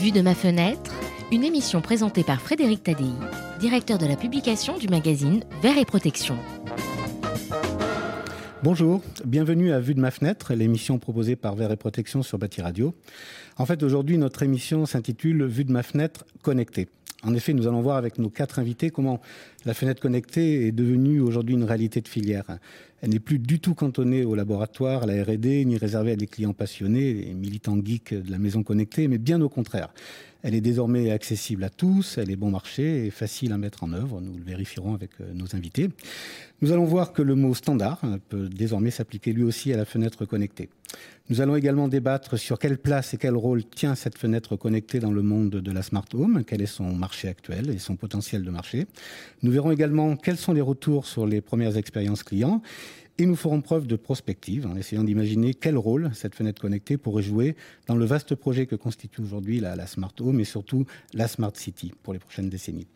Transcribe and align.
Vue 0.00 0.12
de 0.12 0.22
ma 0.22 0.34
fenêtre, 0.34 0.94
une 1.30 1.44
émission 1.44 1.82
présentée 1.82 2.24
par 2.24 2.40
Frédéric 2.40 2.84
Tadei, 2.84 3.12
directeur 3.60 3.98
de 3.98 4.06
la 4.06 4.16
publication 4.16 4.78
du 4.78 4.88
magazine 4.88 5.44
Verre 5.60 5.76
et 5.76 5.84
Protection. 5.84 6.38
Bonjour, 8.62 9.02
bienvenue 9.26 9.72
à 9.72 9.78
Vue 9.78 9.94
de 9.94 10.00
ma 10.00 10.10
fenêtre, 10.10 10.54
l'émission 10.54 10.98
proposée 10.98 11.36
par 11.36 11.54
Verre 11.54 11.72
et 11.72 11.76
Protection 11.76 12.22
sur 12.22 12.38
Bâti 12.38 12.62
Radio. 12.62 12.94
En 13.58 13.66
fait, 13.66 13.82
aujourd'hui, 13.82 14.16
notre 14.16 14.42
émission 14.42 14.86
s'intitule 14.86 15.44
Vue 15.44 15.64
de 15.64 15.72
ma 15.72 15.82
fenêtre 15.82 16.24
connectée. 16.40 16.88
En 17.22 17.34
effet, 17.34 17.52
nous 17.52 17.66
allons 17.66 17.82
voir 17.82 17.98
avec 17.98 18.18
nos 18.18 18.30
quatre 18.30 18.58
invités 18.58 18.90
comment 18.90 19.20
la 19.66 19.74
fenêtre 19.74 20.00
connectée 20.00 20.66
est 20.66 20.72
devenue 20.72 21.20
aujourd'hui 21.20 21.54
une 21.54 21.64
réalité 21.64 22.00
de 22.00 22.08
filière. 22.08 22.58
Elle 23.02 23.10
n'est 23.10 23.18
plus 23.18 23.38
du 23.38 23.60
tout 23.60 23.74
cantonnée 23.74 24.24
au 24.24 24.34
laboratoire, 24.34 25.02
à 25.02 25.06
la 25.06 25.22
R&D, 25.22 25.64
ni 25.66 25.76
réservée 25.76 26.12
à 26.12 26.16
des 26.16 26.26
clients 26.26 26.54
passionnés, 26.54 27.12
les 27.12 27.34
militants 27.34 27.76
geeks 27.82 28.14
de 28.14 28.30
la 28.30 28.38
maison 28.38 28.62
connectée, 28.62 29.06
mais 29.06 29.18
bien 29.18 29.40
au 29.42 29.50
contraire. 29.50 29.92
Elle 30.42 30.54
est 30.54 30.62
désormais 30.62 31.10
accessible 31.10 31.64
à 31.64 31.68
tous, 31.68 32.16
elle 32.16 32.30
est 32.30 32.36
bon 32.36 32.50
marché 32.50 33.06
et 33.06 33.10
facile 33.10 33.52
à 33.52 33.58
mettre 33.58 33.84
en 33.84 33.92
œuvre. 33.92 34.22
Nous 34.22 34.38
le 34.38 34.44
vérifierons 34.44 34.94
avec 34.94 35.10
euh, 35.20 35.34
nos 35.34 35.54
invités. 35.54 35.90
Nous 36.62 36.72
allons 36.72 36.86
voir 36.86 37.12
que 37.12 37.20
le 37.20 37.34
mot 37.34 37.54
standard 37.54 38.00
peut 38.30 38.48
désormais 38.48 38.90
s'appliquer 38.90 39.34
lui 39.34 39.42
aussi 39.42 39.70
à 39.74 39.76
la 39.76 39.84
fenêtre 39.84 40.24
connectée. 40.24 40.70
Nous 41.28 41.40
allons 41.40 41.54
également 41.54 41.86
débattre 41.86 42.38
sur 42.38 42.58
quelle 42.58 42.76
place 42.76 43.14
et 43.14 43.16
quel 43.16 43.36
rôle 43.36 43.64
tient 43.64 43.94
cette 43.94 44.18
fenêtre 44.18 44.56
connectée 44.56 44.98
dans 44.98 45.12
le 45.12 45.22
monde 45.22 45.50
de 45.50 45.72
la 45.72 45.82
smart 45.82 46.04
home, 46.12 46.42
quel 46.44 46.60
est 46.60 46.66
son 46.66 46.92
marché 46.92 47.28
actuel 47.28 47.70
et 47.70 47.78
son 47.78 47.94
potentiel 47.94 48.42
de 48.42 48.50
marché. 48.50 48.86
Nous 49.42 49.52
verrons 49.52 49.70
également 49.70 50.16
quels 50.16 50.36
sont 50.36 50.52
les 50.52 50.60
retours 50.60 51.06
sur 51.06 51.26
les 51.26 51.40
premières 51.40 51.76
expériences 51.76 52.24
clients 52.24 52.62
et 53.18 53.26
nous 53.26 53.36
ferons 53.36 53.60
preuve 53.60 53.86
de 53.86 53.96
prospective 53.96 54.66
en 54.66 54.76
essayant 54.76 55.04
d'imaginer 55.04 55.54
quel 55.54 55.76
rôle 55.76 56.10
cette 56.14 56.34
fenêtre 56.34 56.62
connectée 56.62 56.96
pourrait 56.96 57.22
jouer 57.22 57.54
dans 57.86 57.96
le 57.96 58.06
vaste 58.06 58.34
projet 58.34 58.66
que 58.66 58.76
constitue 58.76 59.20
aujourd'hui 59.20 59.60
la, 59.60 59.86
Smart 59.86 60.14
Home 60.20 60.40
et 60.40 60.44
surtout 60.44 60.86
la 61.12 61.28
Smart 61.28 61.52
City 61.54 61.92
pour 62.02 62.12
les 62.14 62.18
prochaines 62.18 62.48
décennies. 62.48 62.86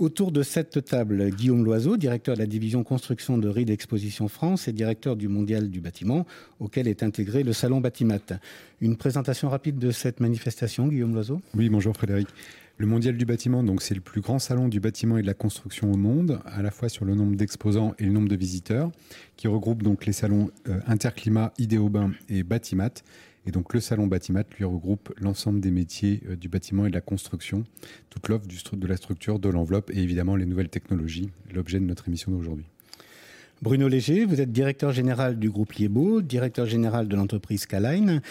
Autour 0.00 0.32
de 0.32 0.42
cette 0.42 0.82
table, 0.82 1.28
Guillaume 1.28 1.62
Loiseau, 1.62 1.98
directeur 1.98 2.34
de 2.34 2.40
la 2.40 2.46
division 2.46 2.82
construction 2.84 3.36
de 3.36 3.50
RID 3.50 3.68
Exposition 3.68 4.28
France 4.28 4.66
et 4.66 4.72
directeur 4.72 5.14
du 5.14 5.28
Mondial 5.28 5.68
du 5.68 5.82
bâtiment, 5.82 6.26
auquel 6.58 6.88
est 6.88 7.02
intégré 7.02 7.42
le 7.42 7.52
salon 7.52 7.82
Batimat. 7.82 8.40
Une 8.80 8.96
présentation 8.96 9.50
rapide 9.50 9.78
de 9.78 9.90
cette 9.90 10.20
manifestation, 10.20 10.88
Guillaume 10.88 11.12
Loiseau? 11.12 11.42
Oui, 11.54 11.68
bonjour 11.68 11.94
Frédéric. 11.94 12.28
Le 12.78 12.86
Mondial 12.86 13.18
du 13.18 13.26
bâtiment, 13.26 13.62
donc 13.62 13.82
c'est 13.82 13.94
le 13.94 14.00
plus 14.00 14.22
grand 14.22 14.38
salon 14.38 14.68
du 14.68 14.80
bâtiment 14.80 15.18
et 15.18 15.22
de 15.22 15.26
la 15.26 15.34
construction 15.34 15.92
au 15.92 15.98
monde, 15.98 16.40
à 16.46 16.62
la 16.62 16.70
fois 16.70 16.88
sur 16.88 17.04
le 17.04 17.14
nombre 17.14 17.36
d'exposants 17.36 17.94
et 17.98 18.04
le 18.04 18.10
nombre 18.10 18.28
de 18.28 18.36
visiteurs, 18.36 18.90
qui 19.36 19.48
regroupe 19.48 19.82
donc 19.82 20.06
les 20.06 20.14
salons 20.14 20.50
euh, 20.66 20.80
Interclimat, 20.86 21.52
Idéobain 21.58 22.12
et 22.30 22.42
Batimat. 22.42 23.02
Et 23.46 23.52
donc 23.52 23.72
le 23.72 23.80
salon 23.80 24.06
Batimat 24.06 24.44
lui 24.58 24.64
regroupe 24.64 25.14
l'ensemble 25.20 25.60
des 25.60 25.70
métiers 25.70 26.20
euh, 26.28 26.36
du 26.36 26.48
bâtiment 26.48 26.86
et 26.86 26.90
de 26.90 26.94
la 26.94 27.00
construction, 27.00 27.64
toute 28.10 28.28
l'offre 28.28 28.46
de 28.76 28.86
la 28.86 28.96
structure, 28.96 29.38
de 29.38 29.48
l'enveloppe 29.48 29.90
et 29.90 29.98
évidemment 29.98 30.36
les 30.36 30.46
nouvelles 30.46 30.68
technologies, 30.68 31.30
l'objet 31.54 31.80
de 31.80 31.84
notre 31.84 32.08
émission 32.08 32.30
d'aujourd'hui. 32.32 32.66
Bruno 33.62 33.88
Léger, 33.88 34.24
vous 34.24 34.40
êtes 34.40 34.52
directeur 34.52 34.92
général 34.92 35.38
du 35.38 35.50
groupe 35.50 35.72
Liebo, 35.74 36.22
directeur 36.22 36.64
général 36.64 37.08
de 37.08 37.16
l'entreprise 37.16 37.66
Caline. 37.66 38.22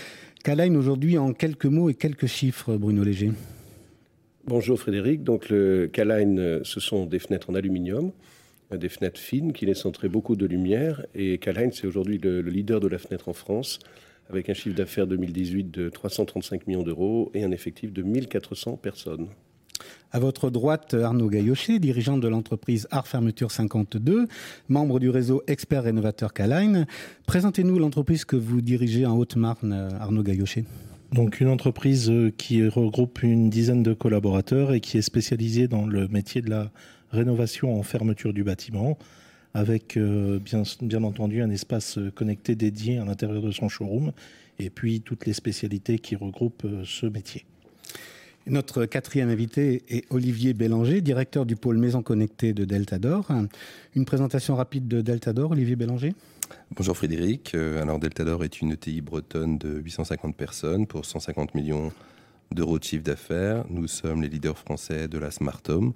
Caline 0.43 0.75
aujourd'hui 0.75 1.17
en 1.19 1.33
quelques 1.33 1.65
mots 1.65 1.89
et 1.89 1.93
quelques 1.93 2.25
chiffres, 2.25 2.77
Bruno 2.77 3.03
Léger. 3.03 3.31
Bonjour 4.45 4.79
Frédéric. 4.79 5.23
Donc 5.23 5.49
le 5.49 5.87
Caline, 5.93 6.39
euh, 6.39 6.59
ce 6.63 6.79
sont 6.79 7.05
des 7.05 7.19
fenêtres 7.19 7.51
en 7.51 7.53
aluminium, 7.53 8.11
euh, 8.71 8.77
des 8.77 8.89
fenêtres 8.89 9.19
fines 9.19 9.53
qui 9.53 9.67
laissent 9.67 9.85
entrer 9.85 10.09
beaucoup 10.09 10.35
de 10.35 10.47
lumière. 10.47 11.05
Et 11.13 11.37
Caline, 11.37 11.71
c'est 11.71 11.85
aujourd'hui 11.85 12.17
le, 12.17 12.41
le, 12.41 12.49
leader 12.49 12.79
de 12.79 12.87
la 12.87 12.97
fenêtre 12.97 13.29
en 13.29 13.33
France, 13.33 13.77
avec 14.29 14.49
un 14.49 14.53
chiffre 14.53 14.75
d'affaires 14.75 15.07
2018 15.07 15.71
de 15.71 15.89
335 15.89 16.67
millions 16.67 16.83
d'euros 16.83 17.31
et 17.33 17.43
un 17.43 17.51
effectif 17.51 17.91
de 17.91 18.01
1400 18.03 18.77
personnes. 18.77 19.27
À 20.11 20.19
votre 20.19 20.49
droite, 20.49 20.93
Arnaud 20.93 21.29
Gaillochet, 21.29 21.79
dirigeant 21.79 22.17
de 22.17 22.27
l'entreprise 22.27 22.87
Art 22.91 23.07
Fermeture 23.07 23.51
52, 23.51 24.27
membre 24.67 24.99
du 24.99 25.09
réseau 25.09 25.43
Expert 25.47 25.83
Rénovateur 25.83 26.33
Caline. 26.33 26.85
Présentez-nous 27.27 27.79
l'entreprise 27.79 28.25
que 28.25 28.35
vous 28.35 28.61
dirigez 28.61 29.05
en 29.05 29.17
Haute-Marne, 29.17 29.89
Arnaud 29.99 30.23
Gaillochet. 30.23 30.65
Donc 31.11 31.39
une 31.39 31.47
entreprise 31.47 32.09
euh, 32.11 32.31
qui 32.37 32.67
regroupe 32.67 33.23
une 33.23 33.49
dizaine 33.49 33.81
de 33.81 33.93
collaborateurs 33.93 34.73
et 34.73 34.79
qui 34.79 34.97
est 34.99 35.01
spécialisée 35.01 35.67
dans 35.67 35.87
le 35.87 36.07
métier 36.07 36.41
de 36.41 36.51
la 36.51 36.71
rénovation 37.11 37.79
en 37.79 37.81
fermeture 37.81 38.31
du 38.31 38.43
bâtiment, 38.43 38.97
avec 39.53 39.97
euh, 39.97 40.39
bien, 40.39 40.63
bien 40.81 41.03
entendu 41.03 41.41
un 41.41 41.49
espace 41.49 41.99
connecté 42.15 42.55
dédié 42.55 42.99
à 42.99 43.05
l'intérieur 43.05 43.41
de 43.41 43.51
son 43.51 43.69
showroom, 43.69 44.11
et 44.59 44.69
puis 44.69 45.01
toutes 45.01 45.25
les 45.25 45.33
spécialités 45.33 45.99
qui 45.99 46.15
regroupent 46.15 46.65
euh, 46.65 46.83
ce 46.85 47.05
métier. 47.05 47.45
Notre 48.47 48.85
quatrième 48.85 49.29
invité 49.29 49.83
est 49.89 50.05
Olivier 50.09 50.53
Bélanger, 50.53 51.01
directeur 51.01 51.45
du 51.45 51.55
pôle 51.55 51.77
Maison 51.77 52.01
Connectée 52.01 52.53
de 52.53 52.65
Deltador. 52.65 53.27
Une 53.95 54.05
présentation 54.05 54.55
rapide 54.55 54.87
de 54.87 55.01
Deltador, 55.01 55.51
Olivier 55.51 55.75
Bélanger 55.75 56.13
Bonjour 56.75 56.97
Frédéric. 56.97 57.53
Alors 57.53 57.99
Deltador 57.99 58.43
est 58.43 58.61
une 58.61 58.71
ETI 58.71 59.01
bretonne 59.01 59.59
de 59.59 59.79
850 59.79 60.35
personnes 60.35 60.87
pour 60.87 61.05
150 61.05 61.53
millions 61.53 61.91
d'euros 62.51 62.79
de 62.79 62.83
chiffre 62.83 63.03
d'affaires. 63.03 63.65
Nous 63.69 63.87
sommes 63.87 64.23
les 64.23 64.29
leaders 64.29 64.57
français 64.57 65.07
de 65.07 65.19
la 65.19 65.29
Smart 65.29 65.61
Home 65.67 65.93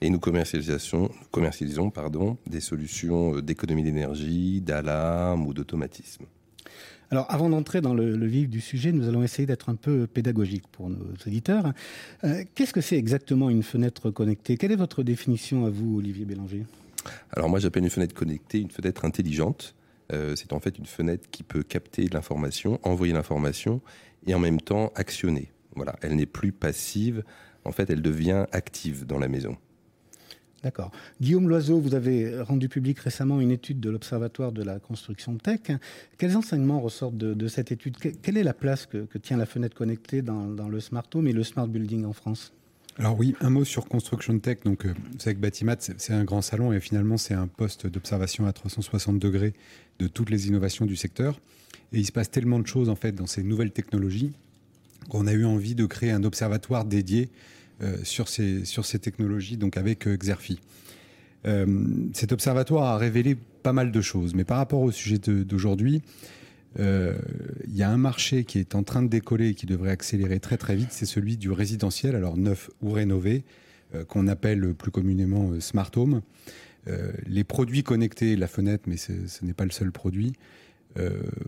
et 0.00 0.10
nous 0.10 0.18
commercialisons, 0.18 1.10
commercialisons 1.30 1.90
pardon, 1.90 2.36
des 2.46 2.60
solutions 2.60 3.40
d'économie 3.40 3.82
d'énergie, 3.82 4.60
d'alarme 4.60 5.46
ou 5.46 5.54
d'automatisme. 5.54 6.26
Alors, 7.10 7.26
avant 7.30 7.48
d'entrer 7.48 7.80
dans 7.80 7.94
le, 7.94 8.16
le, 8.16 8.26
vif 8.26 8.50
du 8.50 8.60
sujet, 8.60 8.92
nous 8.92 9.08
allons 9.08 9.22
essayer 9.22 9.46
d'être 9.46 9.70
un 9.70 9.76
peu 9.76 10.06
pédagogique 10.06 10.66
pour 10.70 10.90
nos 10.90 11.06
auditeurs. 11.26 11.72
Euh, 12.24 12.44
Qu'est-ce 12.54 12.74
que 12.74 12.82
c'est 12.82 12.98
exactement 12.98 13.48
une 13.48 13.62
fenêtre 13.62 14.10
connectée? 14.10 14.58
Quelle 14.58 14.72
est 14.72 14.76
votre 14.76 15.02
définition 15.02 15.64
à 15.64 15.70
vous, 15.70 15.98
Olivier 15.98 16.26
Bélanger? 16.26 16.66
Alors, 17.32 17.48
moi, 17.48 17.60
j'appelle 17.60 17.84
une 17.84 17.90
fenêtre 17.90 18.14
connectée 18.14 18.60
une 18.60 18.70
fenêtre 18.70 19.06
intelligente. 19.06 19.74
Euh, 20.12 20.36
c'est 20.36 20.52
en 20.52 20.60
fait 20.60 20.78
une 20.78 20.86
fenêtre 20.86 21.28
qui 21.30 21.42
peut 21.42 21.62
capter 21.62 22.08
l'information, 22.08 22.78
envoyer 22.82 23.14
l'information 23.14 23.80
et 24.26 24.34
en 24.34 24.38
même 24.38 24.60
temps 24.60 24.92
actionner. 24.94 25.50
Voilà, 25.76 25.96
elle 26.02 26.14
n'est 26.14 26.26
plus 26.26 26.52
passive. 26.52 27.24
En 27.64 27.72
fait, 27.72 27.88
elle 27.88 28.02
devient 28.02 28.46
active 28.52 29.06
dans 29.06 29.18
la 29.18 29.28
maison. 29.28 29.56
D'accord. 30.62 30.90
Guillaume 31.20 31.48
Loiseau, 31.48 31.78
vous 31.78 31.94
avez 31.94 32.40
rendu 32.40 32.68
public 32.68 32.98
récemment 32.98 33.40
une 33.40 33.52
étude 33.52 33.78
de 33.78 33.90
l'Observatoire 33.90 34.50
de 34.50 34.64
la 34.64 34.80
construction 34.80 35.36
tech. 35.36 35.60
Quels 36.18 36.36
enseignements 36.36 36.80
ressortent 36.80 37.16
de, 37.16 37.48
cette 37.48 37.70
étude? 37.70 37.96
Quelle 38.22 38.36
est 38.36 38.42
la 38.42 38.54
place 38.54 38.86
que, 38.86 39.06
tient 39.18 39.36
la 39.36 39.46
fenêtre 39.46 39.76
connectée 39.76 40.20
dans, 40.20 40.68
le 40.68 40.80
smart 40.80 41.04
home 41.14 41.28
et 41.28 41.32
le 41.32 41.44
smart 41.44 41.68
building 41.68 42.04
en 42.04 42.12
France? 42.12 42.52
Alors 42.98 43.16
oui, 43.16 43.36
un 43.40 43.50
mot 43.50 43.64
sur 43.64 43.86
Construction 43.86 44.36
Tech. 44.40 44.58
Donc, 44.64 44.84
euh, 44.84 44.92
vous 45.12 45.20
savez 45.20 45.36
que 45.36 45.40
Batimat, 45.40 45.76
c'est 45.78 46.12
un 46.12 46.24
grand 46.24 46.42
salon 46.42 46.72
et 46.72 46.80
finalement, 46.80 47.16
c'est 47.16 47.34
un 47.34 47.46
poste 47.46 47.86
d'observation 47.86 48.44
à 48.46 48.52
360 48.52 49.20
degrés 49.20 49.54
de 50.00 50.08
toutes 50.08 50.30
les 50.30 50.48
innovations 50.48 50.84
du 50.84 50.96
secteur. 50.96 51.40
Et 51.92 52.00
il 52.00 52.04
se 52.04 52.10
passe 52.10 52.32
tellement 52.32 52.58
de 52.58 52.66
choses 52.66 52.88
en 52.88 52.96
fait 52.96 53.12
dans 53.12 53.28
ces 53.28 53.44
nouvelles 53.44 53.70
technologies 53.70 54.32
qu'on 55.08 55.28
a 55.28 55.32
eu 55.32 55.44
envie 55.44 55.76
de 55.76 55.86
créer 55.86 56.10
un 56.10 56.24
observatoire 56.24 56.84
dédié 56.84 57.30
sur, 58.02 58.28
ces, 58.28 58.64
sur 58.64 58.84
ces 58.84 58.98
technologies, 58.98 59.56
donc 59.56 59.76
avec 59.76 60.06
euh, 60.06 60.16
Xerfi. 60.16 60.58
Euh, 61.46 61.66
cet 62.14 62.32
observatoire 62.32 62.84
a 62.84 62.98
révélé 62.98 63.36
pas 63.62 63.72
mal 63.72 63.92
de 63.92 64.00
choses, 64.00 64.34
mais 64.34 64.44
par 64.44 64.58
rapport 64.58 64.80
au 64.80 64.90
sujet 64.90 65.18
d'aujourd'hui, 65.18 66.02
il 66.76 66.84
euh, 66.84 67.14
y 67.68 67.82
a 67.82 67.90
un 67.90 67.96
marché 67.96 68.44
qui 68.44 68.58
est 68.58 68.74
en 68.74 68.82
train 68.82 69.02
de 69.02 69.08
décoller 69.08 69.48
et 69.48 69.54
qui 69.54 69.66
devrait 69.66 69.90
accélérer 69.90 70.38
très 70.38 70.56
très 70.56 70.76
vite, 70.76 70.88
c'est 70.90 71.06
celui 71.06 71.36
du 71.36 71.50
résidentiel, 71.50 72.14
alors 72.14 72.36
neuf 72.36 72.70
ou 72.82 72.90
rénové, 72.92 73.44
euh, 73.94 74.04
qu'on 74.04 74.28
appelle 74.28 74.74
plus 74.74 74.90
communément 74.90 75.50
euh, 75.50 75.60
smart 75.60 75.90
home. 75.96 76.22
les 77.26 77.44
produits 77.44 77.82
connectés, 77.82 78.34
la 78.34 78.46
fenêtre, 78.46 78.84
mais 78.86 78.96
ce 78.96 79.12
n'est 79.42 79.52
pas 79.52 79.66
le 79.66 79.70
seul 79.70 79.92
produit, 79.92 80.32
euh, 80.32 80.67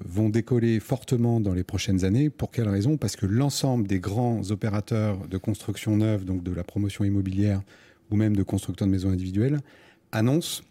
vont 0.04 0.28
décoller 0.28 0.78
fortement 0.78 1.40
dans 1.40 1.54
les 1.54 1.64
prochaines 1.64 2.04
années. 2.04 2.30
Pour 2.30 2.52
quelle 2.52 2.68
raison? 2.68 2.96
Parce 2.96 3.16
que 3.16 3.26
l'ensemble 3.26 3.88
des 3.88 3.98
grands 3.98 4.48
opérateurs 4.50 5.26
de 5.26 5.38
construction 5.38 5.96
neuve, 5.96 6.24
donc 6.24 6.44
de 6.44 6.52
la 6.52 6.62
promotion 6.62 7.04
immobilière 7.04 7.62
ou 8.10 8.16
même 8.16 8.36
de 8.36 8.42
constructeurs 8.44 8.86
de 8.86 8.92
maisons 8.92 9.10
individuelles, 9.10 9.58
annoncent 10.12 10.62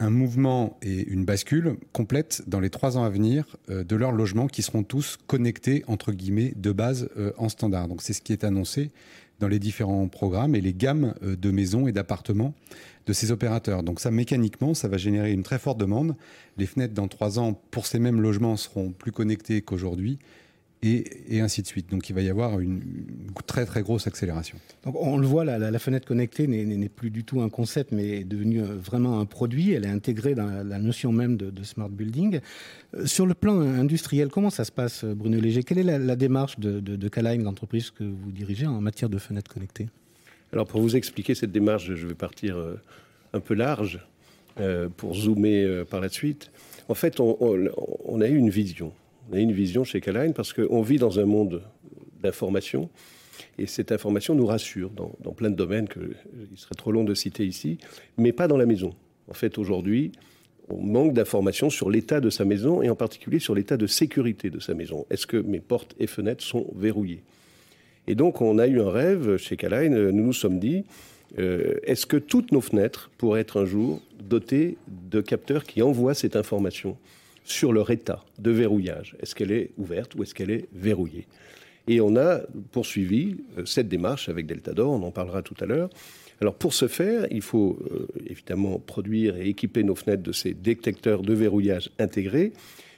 un 0.00 0.10
mouvement 0.10 0.78
et 0.82 1.08
une 1.08 1.24
bascule 1.24 1.76
complète 1.92 2.42
dans 2.46 2.60
les 2.60 2.70
trois 2.70 2.96
ans 2.96 3.04
à 3.04 3.10
venir 3.10 3.56
euh, 3.70 3.82
de 3.82 3.96
leurs 3.96 4.12
logements 4.12 4.46
qui 4.46 4.62
seront 4.62 4.84
tous 4.84 5.18
connectés 5.26 5.84
entre 5.88 6.12
guillemets 6.12 6.52
de 6.56 6.72
base 6.72 7.08
euh, 7.16 7.32
en 7.36 7.48
standard. 7.48 7.88
Donc 7.88 8.02
c'est 8.02 8.12
ce 8.12 8.22
qui 8.22 8.32
est 8.32 8.44
annoncé 8.44 8.90
dans 9.40 9.48
les 9.48 9.58
différents 9.58 10.08
programmes 10.08 10.54
et 10.54 10.60
les 10.60 10.74
gammes 10.74 11.14
euh, 11.22 11.36
de 11.36 11.50
maisons 11.50 11.86
et 11.86 11.92
d'appartements 11.92 12.54
de 13.06 13.12
ces 13.12 13.30
opérateurs. 13.32 13.82
Donc 13.82 14.00
ça 14.00 14.10
mécaniquement, 14.10 14.74
ça 14.74 14.88
va 14.88 14.98
générer 14.98 15.32
une 15.32 15.42
très 15.42 15.58
forte 15.58 15.78
demande. 15.78 16.14
Les 16.56 16.66
fenêtres 16.66 16.94
dans 16.94 17.08
trois 17.08 17.38
ans 17.38 17.60
pour 17.70 17.86
ces 17.86 17.98
mêmes 17.98 18.20
logements 18.20 18.56
seront 18.56 18.90
plus 18.90 19.12
connectées 19.12 19.62
qu'aujourd'hui 19.62 20.18
et, 20.82 21.40
ainsi 21.40 21.62
de 21.62 21.66
suite. 21.66 21.90
Donc 21.90 22.08
il 22.08 22.14
va 22.14 22.22
y 22.22 22.28
avoir 22.28 22.60
une, 22.60 22.80
très 23.46 23.66
très 23.66 23.82
grosse 23.82 24.06
accélération. 24.06 24.58
Donc 24.84 24.94
on 24.98 25.18
le 25.18 25.26
voit, 25.26 25.44
la, 25.44 25.58
la, 25.58 25.78
fenêtre 25.78 26.06
connectée 26.06 26.46
n'est 26.46 26.88
plus 26.88 27.10
du 27.10 27.24
tout 27.24 27.40
un 27.40 27.48
concept, 27.48 27.92
mais 27.92 28.20
est 28.20 28.24
devenue 28.24 28.62
euh, 28.62 28.76
vraiment 28.76 29.20
un 29.20 29.24
produit. 29.24 29.72
Elle 29.72 29.84
est 29.84 29.90
intégrée 29.90 30.34
dans 30.34 30.46
la, 30.46 30.78
notion 30.78 31.12
même 31.12 31.36
de, 31.36 31.62
smart 31.62 31.88
building. 31.88 32.40
Euh, 32.94 33.06
sur 33.06 33.26
le 33.26 33.34
plan 33.34 33.60
industriel, 33.60 34.28
comment 34.28 34.50
ça 34.50 34.64
se 34.64 34.72
passe, 34.72 35.04
Bruno 35.04 35.40
Léger? 35.40 35.62
Quelle 35.62 35.78
est 35.78 35.98
la, 35.98 36.16
démarche 36.16 36.58
de, 36.58 36.80
de, 36.80 36.96
de 36.96 37.42
l'entreprise 37.42 37.90
que 37.90 38.04
vous 38.04 38.30
dirigez 38.30 38.66
en 38.66 38.80
matière 38.80 39.08
de 39.08 39.18
fenêtres 39.18 39.52
connectées? 39.52 39.88
Alors 40.52 40.66
pour 40.66 40.80
vous 40.80 40.96
expliquer 40.96 41.34
cette 41.34 41.52
démarche, 41.52 41.92
je 41.94 42.06
vais 42.06 42.14
partir 42.14 42.56
euh, 42.56 42.80
un 43.32 43.40
peu 43.40 43.54
large 43.54 44.00
pour 44.96 45.14
zoomer 45.14 45.84
par 45.88 46.00
la 46.00 46.08
suite. 46.08 46.50
En 46.88 46.94
fait, 46.94 47.20
on, 47.20 47.36
on 48.04 48.20
a 48.20 48.26
eu 48.26 48.36
une 48.36 48.50
vision 48.50 48.92
on 49.30 49.34
a 49.36 49.38
une 49.40 49.52
vision 49.52 49.84
chez 49.84 50.00
Caline 50.00 50.32
parce 50.32 50.52
qu'on 50.52 50.82
vit 50.82 50.98
dans 50.98 51.20
un 51.20 51.26
monde 51.26 51.62
d'information 52.22 52.88
et 53.58 53.66
cette 53.66 53.92
information 53.92 54.34
nous 54.34 54.46
rassure 54.46 54.90
dans, 54.90 55.32
plein 55.32 55.50
de 55.50 55.56
domaines 55.56 55.88
qu'il 55.88 56.16
serait 56.56 56.74
trop 56.76 56.92
long 56.92 57.04
de 57.04 57.14
citer 57.14 57.46
ici, 57.46 57.78
mais 58.16 58.32
pas 58.32 58.48
dans 58.48 58.56
la 58.56 58.66
maison. 58.66 58.94
En 59.30 59.34
fait, 59.34 59.58
aujourd'hui, 59.58 60.12
on 60.68 60.82
manque 60.82 61.12
d'informations 61.12 61.70
sur 61.70 61.90
l'état 61.90 62.20
de 62.20 62.30
sa 62.30 62.44
maison 62.44 62.82
et 62.82 62.90
en 62.90 62.94
particulier 62.94 63.38
sur 63.38 63.54
l'état 63.54 63.76
de 63.76 63.86
sécurité 63.86 64.50
de 64.50 64.60
sa 64.60 64.74
maison. 64.74 65.06
Est-ce 65.10 65.26
que 65.26 65.36
mes 65.36 65.60
portes 65.60 65.94
et 65.98 66.06
fenêtres 66.06 66.44
sont 66.44 66.66
verrouillées? 66.74 67.22
Et 68.06 68.14
donc, 68.14 68.40
on 68.40 68.58
a 68.58 68.66
eu 68.66 68.80
un 68.80 68.90
rêve 68.90 69.36
chez 69.36 69.56
Caline. 69.56 70.10
Nous 70.10 70.24
nous 70.24 70.32
sommes 70.32 70.58
dit 70.58 70.84
euh, 71.38 71.74
est-ce 71.82 72.06
que 72.06 72.16
toutes 72.16 72.52
nos 72.52 72.60
fenêtres 72.60 73.10
pourraient 73.18 73.42
être 73.42 73.60
un 73.60 73.66
jour 73.66 74.00
dotées 74.18 74.78
de 74.88 75.20
capteurs 75.20 75.64
qui 75.64 75.82
envoient 75.82 76.14
cette 76.14 76.36
information? 76.36 76.96
Sur 77.48 77.72
leur 77.72 77.90
état 77.90 78.24
de 78.38 78.50
verrouillage. 78.50 79.16
Est-ce 79.20 79.34
qu'elle 79.34 79.52
est 79.52 79.70
ouverte 79.78 80.14
ou 80.14 80.22
est-ce 80.22 80.34
qu'elle 80.34 80.50
est 80.50 80.68
verrouillée? 80.72 81.26
Et 81.86 82.00
on 82.02 82.16
a 82.16 82.40
poursuivi 82.72 83.38
euh, 83.56 83.64
cette 83.64 83.88
démarche 83.88 84.28
avec 84.28 84.46
Deltador, 84.46 84.90
on 84.90 85.02
en 85.02 85.10
parlera 85.10 85.42
tout 85.42 85.54
à 85.60 85.64
l'heure. 85.64 85.88
Alors 86.40 86.54
pour 86.54 86.74
ce 86.74 86.86
faire, 86.86 87.26
il 87.30 87.40
faut 87.40 87.78
euh, 87.90 88.06
évidemment 88.26 88.78
produire 88.78 89.36
et 89.36 89.48
équiper 89.48 89.82
nos 89.82 89.94
fenêtres 89.94 90.22
de 90.22 90.32
ces 90.32 90.52
détecteurs 90.52 91.22
de 91.22 91.32
verrouillage 91.32 91.90
intégrés, 91.98 92.52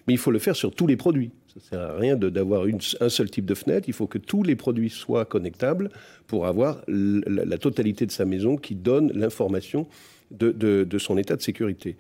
mais 0.07 0.15
il 0.15 0.19
faut 0.19 0.33
le 0.33 0.41
faire 0.41 0.57
sur 0.57 0.75
tous 0.75 0.89
les 0.89 0.97
produits. 0.97 1.31
Ça 1.47 1.55
ne 1.57 1.63
sert 1.63 1.81
à 1.81 1.97
rien 1.97 2.17
d'avoir 2.17 2.65
un 3.01 3.09
seul 3.09 3.31
type 3.31 3.47
de 3.47 3.55
fenêtre, 3.55 3.89
il 3.89 3.95
faut 3.95 4.07
que 4.07 4.19
tous 4.19 4.43
les 4.43 4.57
produits 4.57 4.91
soient 4.91 5.25
connectables 5.25 5.91
pour 6.27 6.47
avoir 6.47 6.81
la, 6.87 7.59
totalité 7.59 8.07
de 8.07 8.13
sa 8.13 8.25
maison 8.25 8.57
qui 8.57 8.77
donne 8.77 9.13
l'information 9.13 9.89
de 10.31 10.99
son 10.99 11.19
état 11.19 11.35
de 11.35 11.43
sécurité. 11.43 11.97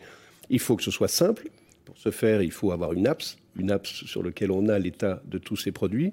Il 0.50 0.61
faut 0.61 0.76
que 0.76 0.85
ce 0.85 0.93
soit 0.93 1.08
simple, 1.08 1.49
pour 1.85 1.99
ce 1.99 2.11
faire, 2.11 2.43
il 2.43 2.53
faut 2.53 2.73
avoir 2.73 2.93
une 2.93 3.06
apps, 3.06 3.38
une 3.56 3.71
apps 3.71 4.05
sur 4.06 4.23
laquelle 4.23 4.50
on 4.50 4.69
a 4.69 4.79
l'état 4.79 5.23
de 5.27 5.38
tous 5.38 5.56
ces 5.56 5.73
produits. 5.73 6.12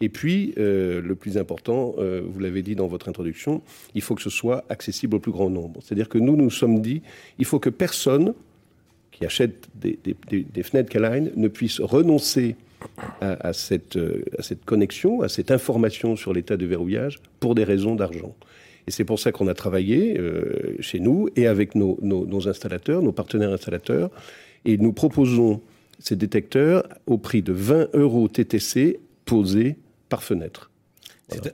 Et 0.00 0.08
puis, 0.08 0.54
euh, 0.58 1.00
le 1.00 1.14
plus 1.14 1.38
important, 1.38 1.94
euh, 1.98 2.22
vous 2.24 2.40
l'avez 2.40 2.62
dit 2.62 2.74
dans 2.74 2.86
votre 2.86 3.08
introduction, 3.08 3.62
il 3.94 4.02
faut 4.02 4.14
que 4.14 4.22
ce 4.22 4.30
soit 4.30 4.64
accessible 4.68 5.16
au 5.16 5.20
plus 5.20 5.32
grand 5.32 5.50
nombre. 5.50 5.80
C'est-à-dire 5.82 6.08
que 6.08 6.18
nous 6.18 6.36
nous 6.36 6.50
sommes 6.50 6.80
dit, 6.80 7.02
il 7.38 7.44
faut 7.44 7.58
que 7.58 7.70
personne 7.70 8.34
qui 9.12 9.24
achète 9.24 9.68
des, 9.76 9.98
fenêtres 10.62 10.90
Caline 10.90 11.30
ne 11.36 11.48
puisse 11.48 11.80
renoncer 11.80 12.56
à, 13.20 13.52
cette, 13.52 13.96
euh, 13.96 14.24
à, 14.36 14.42
cette, 14.42 14.64
connexion, 14.64 15.22
à 15.22 15.28
cette 15.28 15.50
information 15.50 16.16
sur 16.16 16.32
l'état 16.32 16.56
de 16.56 16.66
verrouillage 16.66 17.20
pour 17.38 17.54
des 17.54 17.64
raisons 17.64 17.94
d'argent. 17.94 18.34
Et 18.86 18.90
c'est 18.90 19.04
pour 19.04 19.18
ça 19.18 19.32
qu'on 19.32 19.48
a 19.48 19.54
travaillé 19.54 20.20
chez 20.80 21.00
nous 21.00 21.30
et 21.36 21.46
avec 21.46 21.74
nos 21.74 22.48
installateurs, 22.48 23.00
nos 23.00 23.12
partenaires 23.12 23.52
installateurs, 23.52 24.10
et 24.64 24.78
nous 24.78 24.92
proposons 24.92 25.60
ces 25.98 26.16
détecteurs 26.16 26.88
au 27.06 27.18
prix 27.18 27.42
de 27.42 27.52
20 27.52 27.88
euros 27.94 28.28
TTC 28.28 29.00
posés 29.24 29.78
par 30.08 30.22
fenêtre. 30.22 30.70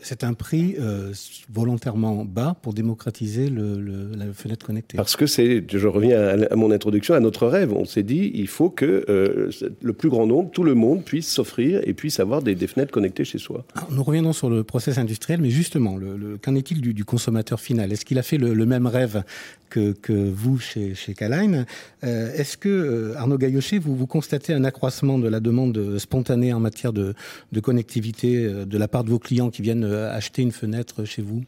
C'est 0.03 0.25
un 0.25 0.35
prix 0.35 0.75
euh, 0.81 1.13
volontairement 1.49 2.25
bas 2.25 2.57
pour 2.61 2.75
démocratiser 2.75 3.49
la 3.49 4.33
fenêtre 4.33 4.67
connectée. 4.67 4.97
Parce 4.97 5.15
que 5.15 5.27
c'est, 5.27 5.65
je 5.69 5.87
reviens 5.87 6.19
à, 6.51 6.57
mon 6.57 6.73
introduction, 6.73 7.15
à 7.15 7.21
notre 7.21 7.47
rêve. 7.47 7.73
On 7.73 7.85
s'est 7.85 8.03
dit, 8.03 8.33
il 8.35 8.49
faut 8.49 8.71
que 8.71 9.05
euh, 9.09 9.51
le 9.81 9.93
plus 9.93 10.09
grand 10.09 10.27
nombre, 10.27 10.51
tout 10.51 10.65
le 10.65 10.75
monde 10.75 11.05
puisse 11.05 11.29
s'offrir 11.29 11.83
et 11.85 11.95
puisse 11.95 12.19
avoir 12.19 12.43
des, 12.43 12.57
fenêtres 12.67 12.93
connectées 12.93 13.25
chez 13.25 13.39
soi. 13.39 13.65
nous 13.91 14.03
reviendrons 14.03 14.33
sur 14.33 14.51
le 14.51 14.65
process 14.65 14.99
industriel, 14.99 15.41
mais 15.41 15.51
justement, 15.51 15.99
qu'en 16.43 16.55
est-il 16.57 16.81
du, 16.81 17.05
consommateur 17.05 17.61
final? 17.61 17.93
Est-ce 17.93 18.05
qu'il 18.05 18.19
a 18.19 18.23
fait 18.23 18.39
le, 18.39 18.67
même 18.67 18.87
rêve 18.87 19.23
que, 19.69 19.95
vous 20.09 20.59
chez, 20.59 20.95
chez 20.97 21.15
Caline? 21.15 21.65
Euh, 22.03 22.33
Est-ce 22.35 22.57
que, 22.57 23.15
Arnaud 23.17 23.39
Gaillochet, 23.39 23.79
vous, 23.79 23.95
vous 23.95 24.07
constatez 24.09 24.53
un 24.53 24.65
accroissement 24.65 25.19
de 25.19 25.29
la 25.29 25.39
demande 25.39 25.99
spontanée 25.99 26.53
en 26.53 26.61
matière 26.61 26.93
de, 26.93 27.15
de 27.53 27.61
connectivité 27.61 28.49
de 28.67 28.79
la 28.79 28.89
part 28.89 29.05
de 29.05 29.11
vos 29.11 29.21
clients 29.21 29.51
qui 29.51 29.60
viennent 29.61 29.85
euh, 29.85 30.13
acheter 30.13 30.43
une 30.43 30.53
fenêtre 30.53 31.05
chez 31.05 31.23
vous? 31.23 31.45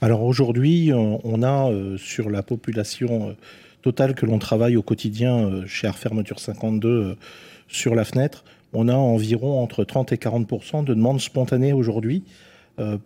Alors 0.00 0.22
aujourd'hui, 0.22 0.92
on 0.92 1.42
a 1.42 1.70
euh, 1.70 1.96
sur 1.96 2.28
la 2.28 2.42
population 2.42 3.30
euh, 3.30 3.32
totale 3.82 4.14
que 4.14 4.26
l'on 4.26 4.38
travaille 4.38 4.76
au 4.76 4.82
quotidien 4.82 5.62
chez 5.66 5.86
Air 5.86 5.96
Fermeture 5.96 6.40
52 6.40 7.16
sur 7.68 7.94
la 7.94 8.04
fenêtre, 8.04 8.44
on 8.72 8.88
a 8.88 8.94
environ 8.94 9.62
entre 9.62 9.84
30 9.84 10.12
et 10.12 10.16
40% 10.16 10.84
de 10.84 10.92
demandes 10.92 11.20
spontanées 11.20 11.72
aujourd'hui 11.72 12.24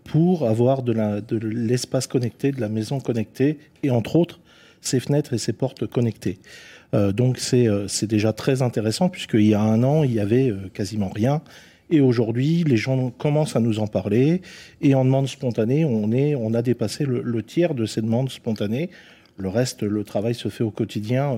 pour 0.05 0.49
avoir 0.49 0.83
de 0.83 1.37
l'espace 1.37 2.07
connecté, 2.07 2.51
de 2.51 2.63
la 2.63 2.71
maison 2.71 2.99
connectée 2.99 3.59
et 3.83 3.91
entre 3.91 4.17
autres 4.17 4.41
ces 4.81 5.01
fenêtres 5.01 5.35
et 5.35 5.39
ces 5.39 5.53
portes 5.53 5.87
connectées. 5.87 6.39
donc 6.95 7.39
c'est 7.39 8.07
déjà 8.07 8.33
très 8.33 8.63
intéressant 8.63 9.11
puisqu'il 9.11 9.47
y 9.47 9.55
a 9.55 9.61
un 9.61 9.83
an, 9.83 10.03
il 10.03 10.15
y 10.15 10.21
avait 10.21 10.55
quasiment 10.73 11.11
rien 11.11 11.43
et 11.91 12.01
aujourd'hui, 12.01 12.65
les 12.65 12.77
gens 12.77 13.11
commencent 13.11 13.57
à 13.57 13.61
nous 13.61 13.81
en 13.81 13.87
parler. 13.87 14.43
Et 14.81 14.95
en 14.95 15.05
demande 15.05 15.29
spontanée, 15.29 15.85
on, 15.85 16.13
est, 16.13 16.35
on 16.35 16.55
a 16.55 16.63
dépassé 16.63 17.05
le, 17.05 17.43
tiers 17.43 17.75
de 17.75 17.87
ces 17.87 18.01
demandes 18.01 18.31
spontanées. 18.31 18.91
Le 19.37 19.49
reste, 19.49 19.83
le 19.83 20.05
travail 20.05 20.35
se 20.35 20.49
fait 20.49 20.65
au 20.65 20.71
quotidien 20.71 21.33
euh, 21.33 21.37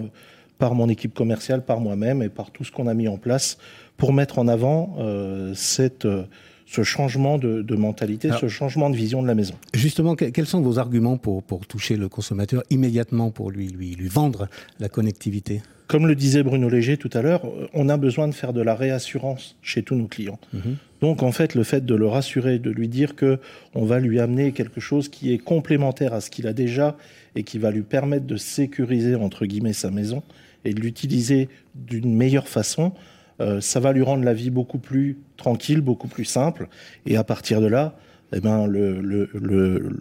par 0.58 0.74
mon 0.74 0.88
équipe 0.88 1.14
commerciale, 1.14 1.64
par 1.64 1.80
moi-même 1.80 2.22
et 2.22 2.28
par 2.28 2.50
tout 2.50 2.64
ce 2.64 2.72
qu'on 2.72 2.86
a 2.86 2.94
mis 2.94 3.08
en 3.08 3.16
place 3.16 3.58
pour 3.96 4.12
mettre 4.12 4.38
en 4.38 4.48
avant 4.48 4.96
euh, 4.98 5.52
cette, 5.54 6.04
euh, 6.04 6.24
ce 6.72 6.82
changement 6.84 7.36
de, 7.36 7.76
mentalité, 7.76 8.30
ce 8.40 8.48
changement 8.48 8.88
de 8.88 8.96
vision 8.96 9.20
de 9.20 9.26
la 9.26 9.34
maison. 9.34 9.54
Justement, 9.74 10.16
quels 10.16 10.46
sont 10.46 10.62
vos 10.62 10.78
arguments 10.78 11.18
pour, 11.18 11.42
pour 11.42 11.66
toucher 11.66 11.96
le 11.96 12.08
consommateur 12.08 12.62
immédiatement, 12.70 13.30
pour 13.30 13.50
lui, 13.50 13.68
lui, 13.68 13.94
lui 13.94 14.08
vendre 14.08 14.48
la 14.80 14.88
connectivité? 14.88 15.60
Comme 15.86 16.06
le 16.06 16.14
disait 16.14 16.42
Bruno 16.42 16.70
Léger 16.70 16.96
tout 16.96 17.10
à 17.12 17.20
l'heure, 17.20 17.42
on 17.74 17.90
a 17.90 17.98
besoin 17.98 18.26
de 18.26 18.32
faire 18.32 18.54
de 18.54 18.62
la 18.62 18.74
réassurance 18.74 19.56
chez 19.60 19.82
tous 19.82 19.96
nos 19.96 20.06
clients. 20.06 20.38
Mhm. 20.54 20.76
Donc 21.02 21.22
en 21.22 21.32
fait, 21.32 21.54
le 21.54 21.62
fait 21.62 21.84
de 21.84 21.94
le 21.94 22.06
rassurer, 22.06 22.58
de 22.58 22.70
lui 22.70 22.88
dire 22.88 23.16
que 23.16 23.38
on 23.74 23.84
va 23.84 23.98
lui 23.98 24.18
amener 24.18 24.52
quelque 24.52 24.80
chose 24.80 25.10
qui 25.10 25.34
est 25.34 25.38
complémentaire 25.38 26.14
à 26.14 26.22
ce 26.22 26.30
qu'il 26.30 26.46
a 26.46 26.54
déjà 26.54 26.96
et 27.36 27.42
qui 27.42 27.58
va 27.58 27.70
lui 27.70 27.82
permettre 27.82 28.24
de 28.24 28.36
sécuriser 28.36 29.14
entre 29.14 29.44
guillemets 29.44 29.74
sa 29.74 29.90
maison 29.90 30.22
et 30.64 30.72
de 30.72 30.80
l'utiliser 30.80 31.50
d'une 31.74 32.14
meilleure 32.14 32.48
façon, 32.48 32.92
euh, 33.40 33.60
ça 33.60 33.80
va 33.80 33.92
lui 33.92 34.02
rendre 34.02 34.24
la 34.24 34.34
vie 34.34 34.50
beaucoup 34.50 34.78
plus 34.78 35.18
tranquille, 35.36 35.80
beaucoup 35.80 36.08
plus 36.08 36.24
simple. 36.24 36.68
Et 37.06 37.16
à 37.16 37.24
partir 37.24 37.60
de 37.60 37.66
là, 37.66 37.96
eh 38.34 38.40
ben 38.40 38.66
le, 38.66 39.00
le, 39.00 39.28
le, 39.34 39.92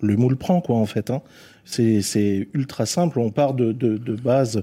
le, 0.00 0.16
moule 0.16 0.36
prend 0.36 0.60
quoi 0.60 0.76
en 0.76 0.86
fait. 0.86 1.10
Hein. 1.10 1.22
C'est 1.64 2.48
ultra 2.54 2.86
simple. 2.86 3.18
On 3.18 3.30
part 3.30 3.54
de, 3.54 3.72
de, 3.72 3.98
de 3.98 4.14
base 4.14 4.62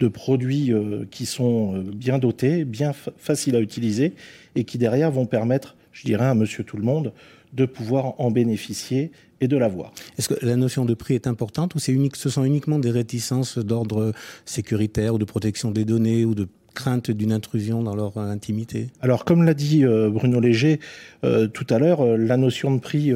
de 0.00 0.08
produits 0.08 0.72
euh, 0.72 1.04
qui 1.10 1.26
sont 1.26 1.74
euh, 1.76 1.82
bien 1.82 2.18
dotés, 2.18 2.64
bien 2.64 2.92
faciles 3.16 3.54
à 3.54 3.60
utiliser 3.60 4.14
et 4.54 4.64
qui 4.64 4.78
derrière 4.78 5.10
vont 5.10 5.26
permettre, 5.26 5.76
je 5.92 6.04
dirais, 6.04 6.26
à 6.26 6.34
monsieur 6.34 6.64
tout 6.64 6.76
le 6.76 6.82
monde 6.82 7.12
de 7.52 7.66
pouvoir 7.66 8.14
en 8.18 8.30
bénéficier 8.30 9.10
et 9.40 9.48
de 9.48 9.56
l'avoir. 9.56 9.92
Est-ce 10.18 10.28
que 10.28 10.46
la 10.46 10.56
notion 10.56 10.84
de 10.84 10.94
prix 10.94 11.14
est 11.14 11.26
importante 11.26 11.74
ou 11.74 11.78
c'est 11.78 11.96
ce 12.14 12.28
sont 12.30 12.44
uniquement 12.44 12.78
des 12.78 12.90
réticences 12.90 13.58
d'ordre 13.58 14.12
sécuritaire 14.44 15.14
ou 15.14 15.18
de 15.18 15.24
protection 15.24 15.70
des 15.70 15.84
données 15.84 16.24
ou 16.24 16.34
de 16.34 16.48
crainte 16.74 17.10
d'une 17.10 17.32
intrusion 17.32 17.82
dans 17.82 17.94
leur 17.94 18.16
intimité 18.18 18.88
Alors, 19.00 19.24
comme 19.24 19.42
l'a 19.42 19.54
dit 19.54 19.84
euh, 19.84 20.10
Bruno 20.10 20.40
Léger 20.40 20.80
tout 21.22 21.66
à 21.70 21.78
l'heure, 21.78 22.04
la 22.16 22.36
notion 22.36 22.74
de 22.74 22.80
prix, 22.80 23.12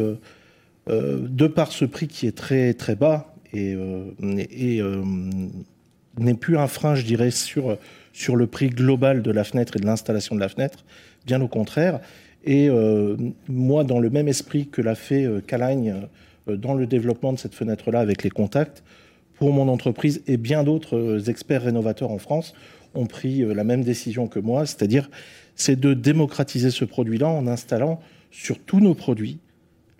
de 0.87 1.47
par 1.47 1.73
ce 1.73 1.85
prix 1.85 2.07
qui 2.07 2.27
est 2.27 2.37
très 2.37 2.75
très 2.75 2.97
bas 2.97 3.35
et, 3.53 3.77
n'est 6.19 6.35
plus 6.35 6.59
un 6.59 6.67
frein, 6.67 6.95
je 6.95 7.05
dirais, 7.05 7.31
sur, 7.31 7.79
sur 8.13 8.37
le 8.37 8.47
prix 8.47 8.69
global 8.69 9.23
de 9.23 9.31
la 9.31 9.45
fenêtre 9.45 9.77
et 9.77 9.81
de 9.81 9.87
l'installation 9.87 10.35
de 10.35 10.41
la 10.41 10.49
fenêtre, 10.49 10.85
bien 11.27 11.41
au 11.41 11.49
contraire. 11.49 12.01
Et 12.45 12.69
euh, 12.69 13.17
moi, 13.49 13.85
dans 13.85 13.99
le 13.99 14.11
même 14.11 14.29
esprit 14.29 14.69
que 14.69 14.83
l'a 14.83 14.95
fait 14.95 15.25
euh, 15.25 15.41
euh, 15.51 16.57
dans 16.57 16.75
le 16.75 16.87
développement 16.87 17.33
de 17.33 17.39
cette 17.39 17.55
fenêtre-là 17.55 18.01
avec 18.01 18.23
les 18.23 18.31
contacts, 18.31 18.83
pour 19.35 19.53
mon 19.53 19.69
entreprise 19.69 20.23
et 20.27 20.37
bien 20.37 20.63
d'autres 20.63 20.97
euh, 20.97 21.31
experts 21.31 21.63
rénovateurs 21.63 22.11
en 22.11 22.19
France 22.19 22.55
ont 22.95 23.07
pris 23.07 23.41
la 23.41 23.65
même 23.65 23.85
décision 23.85 24.27
que 24.27 24.39
moi, 24.39 24.67
c'est-à-dire 24.67 25.11
c'est 25.57 25.79
de 25.79 25.95
démocratiser 25.95 26.71
ce 26.71 26.85
produit-là 26.85 27.29
en 27.29 27.47
installant 27.47 28.01
sur 28.31 28.59
tous 28.59 28.81
nos 28.81 28.95
produits 28.95 29.39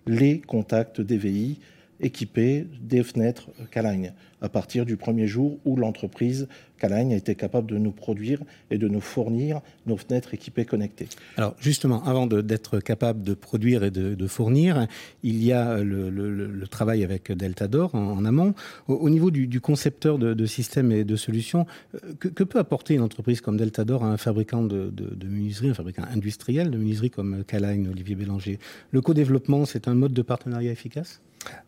les 0.07 0.39
contacts 0.39 1.01
DVI 1.01 1.59
équiper 1.99 2.67
des 2.81 3.03
fenêtres 3.03 3.49
Caline 3.71 4.13
à 4.41 4.49
partir 4.49 4.85
du 4.85 4.95
premier 4.95 5.27
jour 5.27 5.57
où 5.65 5.75
l'entreprise 5.75 6.47
Caline 6.77 7.13
a 7.13 7.15
été 7.15 7.35
capable 7.35 7.71
de 7.71 7.77
nous 7.77 7.91
produire 7.91 8.41
et 8.69 8.77
de 8.77 8.87
nous 8.87 8.99
fournir 9.01 9.61
nos 9.85 9.97
fenêtres 9.97 10.33
équipées 10.33 10.65
connectées. 10.65 11.07
Alors 11.37 11.55
justement, 11.59 12.03
avant 12.03 12.27
d'être 12.27 12.79
capable 12.79 13.23
de 13.23 13.33
produire 13.33 13.83
et 13.83 13.91
de, 13.91 14.27
fournir, 14.27 14.87
il 15.23 15.43
y 15.43 15.51
a 15.51 15.81
le, 15.81 16.67
travail 16.69 17.03
avec 17.03 17.31
Deltador 17.31 17.95
en, 17.95 18.17
en 18.17 18.25
amont. 18.25 18.53
Au, 18.87 19.09
niveau 19.09 19.31
du, 19.31 19.61
concepteur 19.61 20.19
de, 20.19 20.45
systèmes 20.45 20.91
et 20.91 21.03
de 21.03 21.15
solutions, 21.15 21.65
euh, 21.95 22.13
que, 22.19 22.43
peut 22.43 22.59
apporter 22.59 22.93
une 22.93 23.01
entreprise 23.01 23.41
comme 23.41 23.57
Deltador 23.57 24.03
à 24.03 24.07
un 24.07 24.17
fabricant 24.17 24.63
de, 24.63 24.91
de, 24.91 25.27
menuiserie, 25.27 25.69
un 25.69 25.73
fabricant 25.73 26.03
industriel 26.11 26.69
de 26.69 26.77
menuiserie 26.77 27.09
comme 27.09 27.43
Caline, 27.45 27.87
Olivier 27.87 28.15
Bélanger? 28.15 28.59
Le 28.91 29.01
co-développement, 29.01 29.65
c'est 29.65 29.87
un 29.87 29.95
mode 29.95 30.13
de 30.13 30.21
partenariat 30.21 30.71
efficace? 30.71 31.21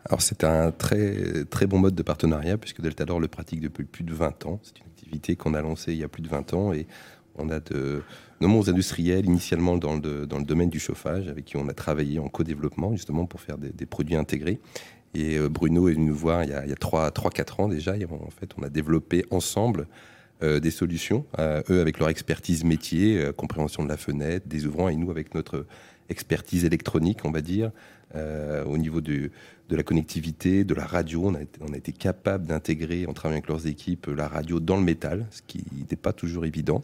Alors 0.06 0.22
c'est 0.22 0.44
un 0.44 0.72
très, 0.72 1.46
très 1.46 1.68
bon 1.68 1.80
mode 1.80 1.96
de 1.96 2.04
partenariat 2.04 2.58
puisque 2.58 2.82
Deltador 2.82 3.20
le 3.20 3.28
pratique 3.28 3.60
depuis 3.60 3.84
plus 3.84 4.04
de 4.04 4.14
20 4.14 4.46
ans. 4.46 4.60
C'est 4.64 4.80
une 4.80 4.88
activité 4.88 5.36
qu'on 5.36 5.54
a 5.54 5.62
lancée 5.62 5.92
il 5.94 6.00
y 6.00 6.04
a 6.04 6.08
plus 6.08 6.22
de 6.22 6.30
20 6.30 6.54
ans 6.54 6.74
et 6.74 6.88
on 7.36 7.50
a 7.50 7.60
de 7.60 8.04
nombreux 8.42 8.70
industriels 8.70 9.26
initialement 9.26 9.78
dans 9.78 9.96
le, 9.96 10.26
dans 10.26 10.38
le 10.38 10.46
domaine 10.46 10.70
du 10.70 10.80
chauffage 10.80 11.28
avec 11.28 11.46
qui 11.46 11.58
on 11.58 11.68
a 11.68 11.74
travaillé 11.74 12.20
en 12.20 12.30
co-développement 12.30 12.92
justement 12.94 13.26
pour 13.26 13.42
faire 13.42 13.58
des, 13.58 13.86
produits 13.86 14.16
intégrés. 14.16 14.60
Et 15.14 15.38
euh, 15.38 15.50
Bruno 15.50 15.88
est 15.88 15.94
venu 15.94 16.08
nous 16.08 16.16
voir 16.16 16.44
il 16.44 16.50
y 16.50 16.54
a, 16.54 16.60
a 16.62 17.10
3-4 17.10 17.62
ans 17.62 17.68
déjà. 17.68 17.98
Et 17.98 18.06
en 18.06 18.30
fait, 18.30 18.52
on 18.58 18.64
a 18.64 18.70
développé 18.70 19.26
ensemble 19.32 19.88
euh, 20.44 20.60
des 20.60 20.72
solutions, 20.72 21.26
euh, 21.40 21.62
eux 21.70 21.82
avec 21.82 22.00
leur 22.00 22.10
expertise 22.10 22.64
métier, 22.64 23.32
compréhension 23.36 23.84
de 23.84 23.90
la 23.90 23.98
fenêtre, 23.98 24.48
des 24.48 24.66
ouvrants, 24.66 24.90
et 24.90 24.96
nous 24.96 25.12
avec 25.12 25.34
notre 25.36 25.66
expertise 26.10 26.66
électronique, 26.66 27.20
on 27.26 27.32
va 27.32 27.42
dire, 27.42 27.72
au 28.66 28.78
niveau 28.78 29.02
du, 29.02 29.32
de 29.70 29.76
la 29.76 29.84
connectivité, 29.84 30.64
de 30.64 30.74
la 30.74 30.86
radio. 30.86 31.26
On 31.26 31.74
a, 31.74 31.78
été 31.78 31.92
capable 31.92 32.48
d'intégrer, 32.48 33.06
en 33.06 33.14
travaillant 33.14 33.40
avec 33.40 33.50
leurs 33.50 33.68
équipes, 33.68 34.08
la 34.08 34.28
radio 34.28 34.60
dans 34.60 34.78
le 34.78 34.84
métal, 34.84 35.28
ce 35.30 35.42
qui 35.46 35.64
n'était 35.78 35.96
pas 35.96 36.14
toujours 36.14 36.46
évident. 36.46 36.84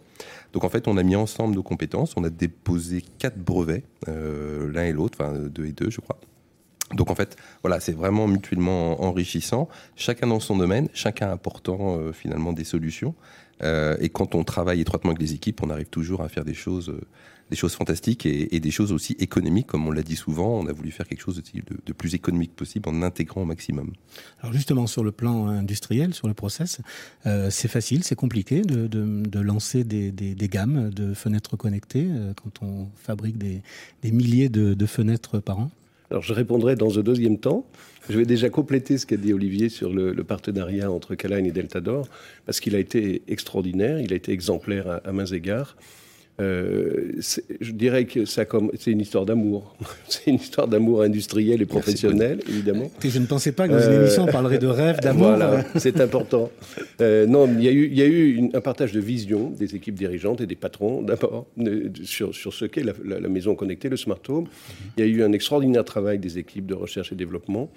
Donc 0.51 0.63
en 0.63 0.69
fait, 0.69 0.87
on 0.87 0.97
a 0.97 1.03
mis 1.03 1.15
ensemble 1.15 1.55
nos 1.55 1.63
compétences. 1.63 2.13
On 2.17 2.23
a 2.23 2.29
déposé 2.29 3.03
quatre 3.19 3.37
brevets, 3.37 3.83
euh, 4.07 4.71
l'un 4.71 4.83
et 4.83 4.91
l'autre, 4.91 5.17
enfin 5.19 5.33
deux 5.33 5.65
et 5.65 5.71
deux, 5.71 5.89
je 5.89 6.01
crois. 6.01 6.19
Donc 6.93 7.09
en 7.09 7.15
fait, 7.15 7.37
voilà, 7.63 7.79
c'est 7.79 7.93
vraiment 7.93 8.27
mutuellement 8.27 9.01
enrichissant, 9.01 9.67
chacun 9.95 10.27
dans 10.27 10.39
son 10.39 10.57
domaine, 10.57 10.89
chacun 10.93 11.31
apportant 11.31 11.97
euh, 11.97 12.11
finalement 12.11 12.53
des 12.53 12.65
solutions. 12.65 13.15
Euh, 13.61 13.95
et 13.99 14.09
quand 14.09 14.35
on 14.35 14.43
travaille 14.43 14.81
étroitement 14.81 15.11
avec 15.11 15.21
les 15.21 15.33
équipes, 15.33 15.61
on 15.63 15.69
arrive 15.69 15.89
toujours 15.89 16.21
à 16.21 16.29
faire 16.29 16.45
des 16.45 16.53
choses 16.53 16.93
choses 17.55 17.73
fantastiques 17.73 18.25
et, 18.25 18.59
des 18.59 18.71
choses 18.71 18.91
aussi 18.91 19.15
économiques, 19.19 19.67
comme 19.67 19.87
on 19.87 19.91
l'a 19.91 20.03
dit 20.03 20.15
souvent. 20.15 20.59
On 20.59 20.67
a 20.67 20.73
voulu 20.73 20.91
faire 20.91 21.07
quelque 21.07 21.21
chose 21.21 21.41
de, 21.85 21.93
plus 21.93 22.15
économique 22.15 22.55
possible 22.55 22.89
en 22.89 23.01
intégrant 23.01 23.41
au 23.41 23.45
maximum. 23.45 23.93
Alors 24.41 24.53
justement, 24.53 24.87
sur 24.87 25.03
le 25.03 25.11
plan 25.11 25.47
industriel, 25.47 26.13
sur 26.13 26.27
le 26.27 26.33
process, 26.33 26.81
euh, 27.25 27.49
c'est 27.49 27.67
facile, 27.67 28.03
c'est 28.03 28.15
compliqué 28.15 28.61
de, 28.61 29.39
lancer 29.39 29.83
des, 29.83 30.35
gammes 30.49 30.89
de 30.89 31.13
fenêtres 31.13 31.57
connectées 31.57 32.07
euh, 32.09 32.33
quand 32.33 32.65
on 32.65 32.87
fabrique 32.95 33.37
des, 33.37 33.61
milliers 34.03 34.49
de, 34.49 34.85
fenêtres 34.85 35.39
par 35.39 35.59
an? 35.59 35.71
Alors 36.13 36.21
je 36.21 36.33
répondrai 36.33 36.75
dans 36.75 36.99
un 36.99 37.01
deuxième 37.01 37.39
temps. 37.39 37.65
Je 38.07 38.19
vais 38.19 38.25
déjà 38.25 38.51
compléter 38.51 38.99
ce 38.99 39.07
qu'a 39.07 39.17
dit 39.17 39.33
Olivier 39.33 39.67
sur 39.67 39.91
le, 39.91 40.13
partenariat 40.23 40.91
entre 40.91 41.15
Caline 41.15 41.47
et 41.47 41.51
Deltador, 41.51 42.07
parce 42.45 42.59
qu'il 42.59 42.75
a 42.75 42.79
été 42.79 43.23
extraordinaire, 43.27 43.99
il 43.99 44.13
a 44.13 44.15
été 44.15 44.31
exemplaire 44.31 44.87
à, 44.87 44.95
à 44.97 45.11
mains 45.11 45.25
égards. 45.25 45.75
Euh, 46.41 47.11
je 47.61 47.71
dirais 47.71 48.05
que 48.05 48.25
ça 48.25 48.43
c'est 48.79 48.91
une 48.91 49.01
histoire 49.01 49.25
d'amour. 49.25 49.75
c'est 50.07 50.31
une 50.31 50.37
histoire 50.37 50.67
d'amour 50.67 51.03
industriel 51.03 51.61
et 51.61 51.65
professionnel, 51.65 52.39
évidemment. 52.49 52.91
je 53.03 53.19
ne 53.19 53.27
pensais 53.27 53.51
pas 53.51 53.67
que 53.67 53.73
dans 53.73 53.81
une 53.81 53.91
euh, 53.91 54.01
émission 54.01 54.23
on 54.23 54.31
parlerait 54.31 54.57
de 54.57 54.67
rêve, 54.67 54.99
d'amour. 54.99 55.27
Voilà, 55.27 55.63
c'est 55.75 56.01
important. 56.01 56.49
Euh, 57.01 57.27
non, 57.27 57.47
il 57.47 57.63
y 57.63 57.67
a 57.67 57.71
eu, 57.71 57.85
il 57.85 57.97
y 57.97 58.01
a 58.01 58.07
eu 58.07 58.49
un 58.51 58.61
partage 58.61 58.93
de 58.93 58.99
vision 58.99 59.51
des 59.51 59.75
équipes 59.75 59.95
dirigeantes 59.95 60.41
et 60.41 60.47
des 60.47 60.55
patrons, 60.55 61.03
d'abord, 61.03 61.45
sur, 62.03 62.33
sur 62.33 62.51
ce 62.51 62.65
qu'est 62.65 62.83
la, 62.83 63.29
maison 63.29 63.53
connectée, 63.53 63.89
le 63.89 63.97
smart 63.97 64.21
home. 64.27 64.47
Il 64.97 65.05
y 65.05 65.07
a 65.07 65.09
eu 65.09 65.21
un 65.21 65.33
extraordinaire 65.33 65.85
travail 65.85 66.17
des 66.17 66.39
équipes 66.39 66.65
de 66.65 66.73
recherche 66.73 67.11
et 67.11 67.15
développement. 67.15 67.71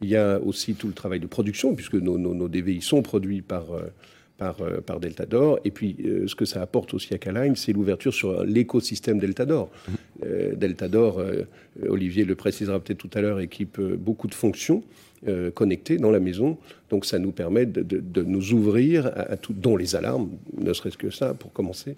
Il 0.00 0.08
y 0.08 0.16
a 0.16 0.38
aussi 0.38 0.74
tout 0.74 0.86
le 0.86 0.92
travail 0.92 1.18
de 1.18 1.26
production, 1.26 1.74
puisque 1.74 1.94
nos, 1.94 2.18
nos, 2.18 2.34
nos 2.34 2.48
DVI 2.48 2.82
sont 2.82 3.02
produits 3.02 3.42
par 3.42 3.64
par, 4.38 4.60
euh, 4.60 4.80
par 4.80 5.00
Deltador. 5.00 5.60
Et 5.64 5.70
puis, 5.70 5.96
euh, 6.04 6.26
ce 6.26 6.34
que 6.34 6.44
ça 6.44 6.62
apporte 6.62 6.94
aussi 6.94 7.14
à 7.14 7.18
Caline, 7.18 7.56
c'est 7.56 7.72
l'ouverture 7.72 8.12
sur 8.12 8.44
l'écosystème 8.44 9.18
Deltador. 9.18 9.68
Mmh. 9.68 9.92
Euh, 10.24 10.54
Deltador, 10.54 11.22
Olivier 11.88 12.24
le 12.24 12.34
précisera 12.34 12.80
peut-être 12.80 12.98
tout 12.98 13.10
à 13.14 13.20
l'heure, 13.20 13.40
équipe 13.40 13.80
beaucoup 13.80 14.28
de 14.28 14.34
fonctions 14.34 14.82
connectées 15.54 15.96
dans 15.96 16.10
la 16.10 16.20
maison. 16.20 16.56
Donc, 16.88 17.04
ça 17.04 17.18
nous 17.18 17.32
permet 17.32 17.66
de, 17.66 18.22
nous 18.22 18.52
ouvrir 18.52 19.10
à, 19.14 19.36
tout, 19.36 19.52
dont 19.52 19.76
les 19.76 19.96
alarmes, 19.96 20.30
ne 20.56 20.72
serait-ce 20.72 20.98
que 20.98 21.10
ça, 21.10 21.34
pour 21.34 21.52
commencer. 21.52 21.96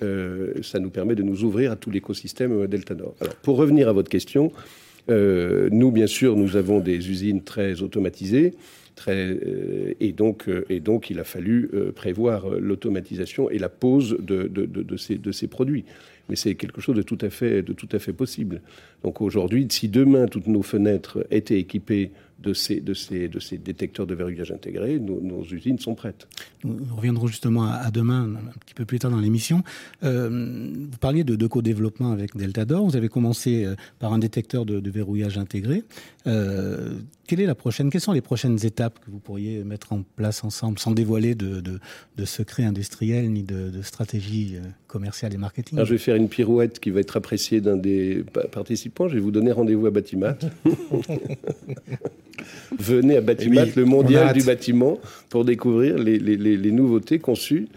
ça 0.00 0.78
nous 0.78 0.90
permet 0.90 1.14
de 1.14 1.22
nous 1.22 1.44
ouvrir 1.44 1.72
à 1.72 1.76
tout 1.76 1.90
l'écosystème 1.90 2.66
Deltador. 2.66 3.14
Alors, 3.20 3.34
pour 3.36 3.56
revenir 3.56 3.88
à 3.88 3.92
votre 3.92 4.08
question, 4.08 4.52
nous, 5.08 5.90
bien 5.90 6.06
sûr, 6.06 6.36
nous 6.36 6.56
avons 6.56 6.80
des 6.80 7.10
usines 7.10 7.42
très 7.42 7.82
automatisées. 7.82 8.54
Euh, 9.08 9.94
et, 10.00 10.12
donc, 10.12 10.48
euh, 10.48 10.64
et 10.68 10.80
donc, 10.80 11.10
il 11.10 11.18
a 11.18 11.24
fallu 11.24 11.70
euh, 11.74 11.92
prévoir 11.92 12.48
l'automatisation 12.48 13.50
et 13.50 13.58
la 13.58 13.68
pose 13.68 14.16
de, 14.20 14.48
de, 14.48 14.96
ces, 14.96 15.16
de 15.16 15.32
ces 15.32 15.48
produits. 15.48 15.84
Mais 16.28 16.36
c'est 16.36 16.54
quelque 16.54 16.80
chose 16.80 16.96
de 16.96 17.02
tout 17.02 17.18
à 17.20 17.30
fait, 17.30 17.62
de 17.62 17.72
tout 17.72 17.88
à 17.92 17.98
fait 17.98 18.12
possible. 18.12 18.60
Donc 19.02 19.20
aujourd'hui, 19.20 19.66
si 19.70 19.88
demain 19.88 20.26
toutes 20.26 20.46
nos 20.46 20.62
fenêtres 20.62 21.26
étaient 21.30 21.58
équipées 21.58 22.12
de 22.42 22.52
ces, 22.54 22.80
de 22.80 22.94
ces, 22.94 23.28
de 23.28 23.38
ces 23.38 23.58
détecteurs 23.58 24.06
de 24.06 24.14
verrouillage 24.14 24.52
intégrés, 24.52 24.98
nos, 24.98 25.42
usines 25.44 25.78
sont 25.78 25.94
prêtes. 25.94 26.26
Nous, 26.64 26.76
reviendrons 26.94 27.26
justement 27.26 27.64
à, 27.64 27.90
demain, 27.90 28.28
un 28.34 28.58
petit 28.60 28.74
peu 28.74 28.84
plus 28.84 28.98
tard 28.98 29.10
dans 29.10 29.20
l'émission. 29.20 29.62
vous 30.02 30.98
parliez 31.00 31.24
de, 31.24 31.36
de 31.36 31.46
co-développement 31.46 32.12
avec 32.12 32.36
Deltador. 32.36 32.84
Vous 32.84 32.96
avez 32.96 33.08
commencé 33.08 33.66
par 33.98 34.12
un 34.12 34.18
détecteur 34.18 34.64
de, 34.64 34.90
verrouillage 34.90 35.38
intégré. 35.38 35.84
Euh, 36.26 36.98
quelle 37.26 37.40
est 37.40 37.46
la 37.46 37.54
prochaine 37.54 37.90
Quelles 37.90 38.00
sont 38.00 38.12
les 38.12 38.20
prochaines 38.20 38.64
étapes 38.64 38.98
que 39.04 39.10
vous 39.10 39.18
pourriez 39.18 39.64
mettre 39.64 39.92
en 39.92 40.02
place 40.16 40.44
ensemble, 40.44 40.78
sans 40.78 40.90
dévoiler 40.90 41.34
de, 41.34 41.60
de, 41.60 42.24
secrets 42.24 42.64
industriels 42.64 43.30
ni 43.30 43.42
de, 43.42 43.82
stratégie 43.82 44.56
euh, 44.56 44.66
commerciale 44.86 45.34
et 45.34 45.38
marketing? 45.38 45.78
Alors, 45.78 45.86
Je 45.86 45.92
vais 45.92 45.98
faire 45.98 46.16
une 46.16 46.28
pirouette 46.28 46.78
qui 46.78 46.90
va 46.90 47.00
être 47.00 47.16
appréciée 47.16 47.60
d'un 47.60 47.76
des 47.76 48.24
participants. 48.50 49.08
Je 49.08 49.14
vais 49.14 49.20
vous 49.20 49.30
donner 49.30 49.52
rendez-vous 49.52 49.86
à 49.86 49.90
Batimat. 49.90 50.36
Venez 52.78 53.16
à 53.16 53.20
Batimat, 53.20 53.66
le 53.76 53.84
mondial 53.84 54.32
du 54.32 54.42
bâtiment, 54.42 54.98
pour 55.28 55.44
découvrir 55.44 55.98
les, 55.98 56.18
les, 56.18 56.36
les 56.36 56.72
nouveautés 56.72 57.18
conçues 57.18 57.68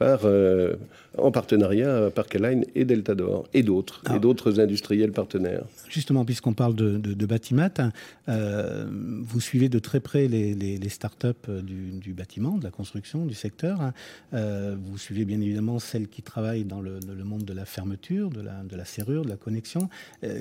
par, 0.00 0.20
euh, 0.24 0.76
en 1.18 1.30
partenariat 1.30 2.10
par 2.10 2.26
Caline 2.26 2.64
et 2.74 2.86
Deltador 2.86 3.46
et 3.52 3.62
d'autres, 3.62 4.00
et 4.16 4.18
d'autres 4.18 4.58
industriels 4.58 5.12
partenaires. 5.12 5.64
Justement, 5.90 6.24
puisqu'on 6.24 6.54
parle 6.54 6.74
de, 6.74 6.96
de, 6.96 7.26
Batimat, 7.26 7.92
euh, 8.30 8.86
vous 8.90 9.40
suivez 9.40 9.68
de 9.68 9.78
très 9.78 10.00
près 10.00 10.26
les, 10.26 10.54
les, 10.54 10.88
start-up 10.88 11.50
du, 11.50 12.14
bâtiment, 12.14 12.56
de 12.56 12.64
la 12.64 12.70
construction, 12.70 13.26
du 13.26 13.34
secteur. 13.34 13.92
Euh, 14.32 14.74
vous 14.82 14.96
suivez 14.96 15.26
bien 15.26 15.38
évidemment 15.42 15.78
celles 15.78 16.08
qui 16.08 16.22
travaillent 16.22 16.64
dans 16.64 16.80
le, 16.80 16.98
monde 17.22 17.44
de 17.44 17.52
la 17.52 17.66
fermeture, 17.66 18.30
de 18.30 18.40
la, 18.40 18.62
de 18.62 18.76
la 18.76 18.86
serrure, 18.86 19.26
de 19.26 19.28
la 19.28 19.36
connexion. 19.36 19.90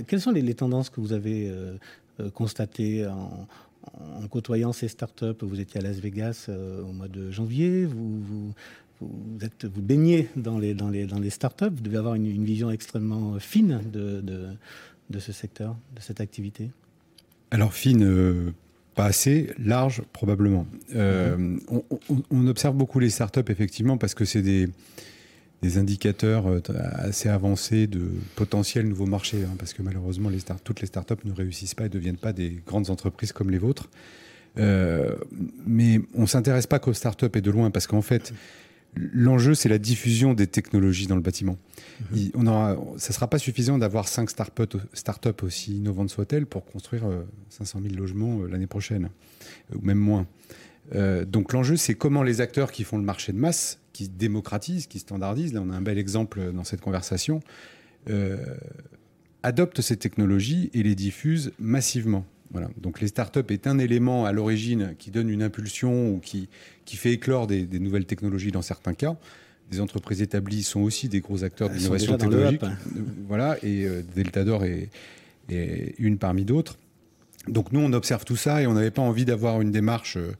quelles 0.07 0.21
sont 0.21 0.31
les, 0.31 0.53
tendances 0.53 0.89
que 0.89 1.01
vous 1.01 1.11
avez 1.11 1.51
constatées 2.33 3.07
en, 3.07 3.47
en 3.93 4.27
côtoyant 4.27 4.73
ces 4.73 4.87
startups, 4.87 5.41
vous 5.41 5.59
étiez 5.59 5.79
à 5.79 5.83
Las 5.83 5.99
Vegas 5.99 6.49
au 6.49 6.91
mois 6.91 7.07
de 7.07 7.31
janvier, 7.31 7.85
vous, 7.85 8.19
vous, 8.21 8.53
vous, 9.01 9.37
êtes, 9.41 9.65
vous 9.65 9.81
baignez 9.81 10.27
dans 10.35 10.57
les, 10.57 10.73
dans, 10.73 10.89
les, 10.89 11.05
dans 11.05 11.19
les 11.19 11.29
startups, 11.29 11.69
vous 11.73 11.81
devez 11.81 11.97
avoir 11.97 12.15
une, 12.15 12.43
vision 12.43 12.69
extrêmement 12.71 13.39
fine 13.39 13.81
de, 13.91 14.21
de, 14.21 15.19
ce 15.19 15.31
secteur, 15.31 15.75
de 15.95 16.01
cette 16.01 16.21
activité. 16.21 16.69
Alors 17.51 17.73
fine, 17.73 18.03
euh, 18.03 18.53
pas 18.95 19.05
assez, 19.05 19.51
large 19.57 20.03
probablement. 20.13 20.67
Euh, 20.95 21.37
mhm. 21.37 21.61
on, 22.29 22.47
observe 22.47 22.75
beaucoup 22.75 22.99
les 22.99 23.09
startups 23.09 23.49
effectivement 23.49 23.97
parce 23.97 24.13
que 24.13 24.25
c'est 24.25 24.41
des, 24.41 24.69
des, 25.61 25.77
indicateurs 25.77 26.47
euh, 26.47 26.61
assez 26.93 27.29
avancés 27.29 27.87
de 27.87 28.11
potentiel 28.35 28.87
nouveau 28.87 29.05
marché, 29.05 29.43
hein, 29.43 29.55
parce 29.57 29.73
que 29.73 29.81
malheureusement 29.81 30.29
les 30.29 30.39
start, 30.39 30.61
toutes 30.63 30.81
les 30.81 30.87
startups 30.87 31.25
ne 31.25 31.33
réussissent 31.33 31.75
pas 31.75 31.85
et 31.85 31.89
ne 31.89 31.93
deviennent 31.93 32.17
pas 32.17 32.33
des 32.33 32.61
grandes 32.65 32.89
entreprises 32.89 33.31
comme 33.31 33.49
les 33.49 33.59
vôtres. 33.59 33.89
mais 34.55 36.01
on 36.13 36.25
s'intéresse 36.25 36.67
pas 36.67 36.79
qu'aux 36.79 36.93
startups 36.93 37.35
et 37.35 37.41
de 37.41 37.51
loin 37.51 37.71
parce 37.71 37.87
qu'en 37.87 38.01
fait, 38.01 38.33
L'enjeu, 38.95 39.53
c'est 39.53 39.69
la 39.69 39.77
diffusion 39.77 40.33
des 40.33 40.47
technologies 40.47 41.07
dans 41.07 41.15
le 41.15 41.21
bâtiment. 41.21 41.57
Mhm. 42.11 42.31
on 42.33 42.47
aura, 42.47 42.75
ça 42.97 43.09
ne 43.09 43.13
sera 43.13 43.27
pas 43.27 43.37
suffisant 43.37 43.77
d'avoir 43.77 44.07
cinq 44.07 44.29
startups 44.29 45.43
aussi 45.43 45.77
innovantes 45.77 46.09
soient-elles 46.09 46.45
pour 46.45 46.65
construire 46.65 47.03
500 47.49 47.79
euh, 47.79 47.89
000 47.89 47.95
logements 47.95 48.39
euh, 48.39 48.47
l'année 48.47 48.67
prochaine, 48.67 49.09
euh, 49.71 49.77
ou 49.77 49.81
même 49.81 49.99
moins. 49.99 50.25
donc 51.27 51.53
l'enjeu, 51.53 51.75
c'est 51.75 51.93
comment 51.93 52.23
les 52.23 52.41
acteurs 52.41 52.71
qui 52.71 52.83
font 52.83 52.97
le 52.97 53.03
marché 53.03 53.31
de 53.31 53.37
masse, 53.37 53.79
qui 53.99 54.07
démocratisent, 54.07 54.87
qui 54.87 54.99
standardisent, 54.99 55.53
là 55.53 55.61
on 55.61 55.69
a 55.71 55.75
un 55.75 55.81
bel 55.81 55.97
exemple 55.97 56.53
dans 56.53 56.63
cette 56.63 56.79
conversation, 56.79 57.41
adoptent 59.43 59.81
ces 59.81 59.97
technologies 59.97 60.69
et 60.73 60.83
les 60.83 60.95
diffusent 60.95 61.51
massivement. 61.59 62.25
Voilà. 62.51 62.69
Donc 62.77 63.01
les 63.01 63.07
startups 63.07 63.43
est 63.49 63.67
un 63.67 63.77
élément 63.77 64.25
à 64.25 64.31
l'origine 64.31 64.95
qui 64.97 65.11
donne 65.11 65.29
une 65.29 65.43
impulsion 65.43 66.13
ou 66.13 66.19
qui, 66.19 66.47
qui 66.85 66.95
fait 66.95 67.11
éclore 67.11 67.45
des, 67.45 67.67
nouvelles 67.79 68.05
technologies 68.05 68.51
dans 68.51 68.61
certains 68.61 68.93
cas. 68.93 69.17
Des 69.69 69.81
entreprises 69.81 70.21
établies 70.21 70.63
sont 70.63 70.79
aussi 70.79 71.09
des 71.09 71.19
gros 71.19 71.43
acteurs 71.43 71.69
d'innovation 71.69 72.17
technologique. 72.17 72.63
Voilà, 73.27 73.57
et 73.63 73.85
euh, 73.85 74.01
Deltador 74.15 74.63
est, 74.63 74.89
est, 75.49 75.93
une 75.99 76.17
parmi 76.17 76.45
d'autres. 76.45 76.79
Donc 77.49 77.73
nous, 77.73 77.81
on 77.81 77.91
observe 77.91 78.23
tout 78.23 78.37
ça 78.37 78.61
et 78.61 78.67
on 78.67 78.73
n'avait 78.73 78.91
pas 78.91 79.01
envie 79.01 79.25
d'avoir 79.25 79.59
une 79.59 79.71
démarche 79.71 80.15
euh, 80.15 80.31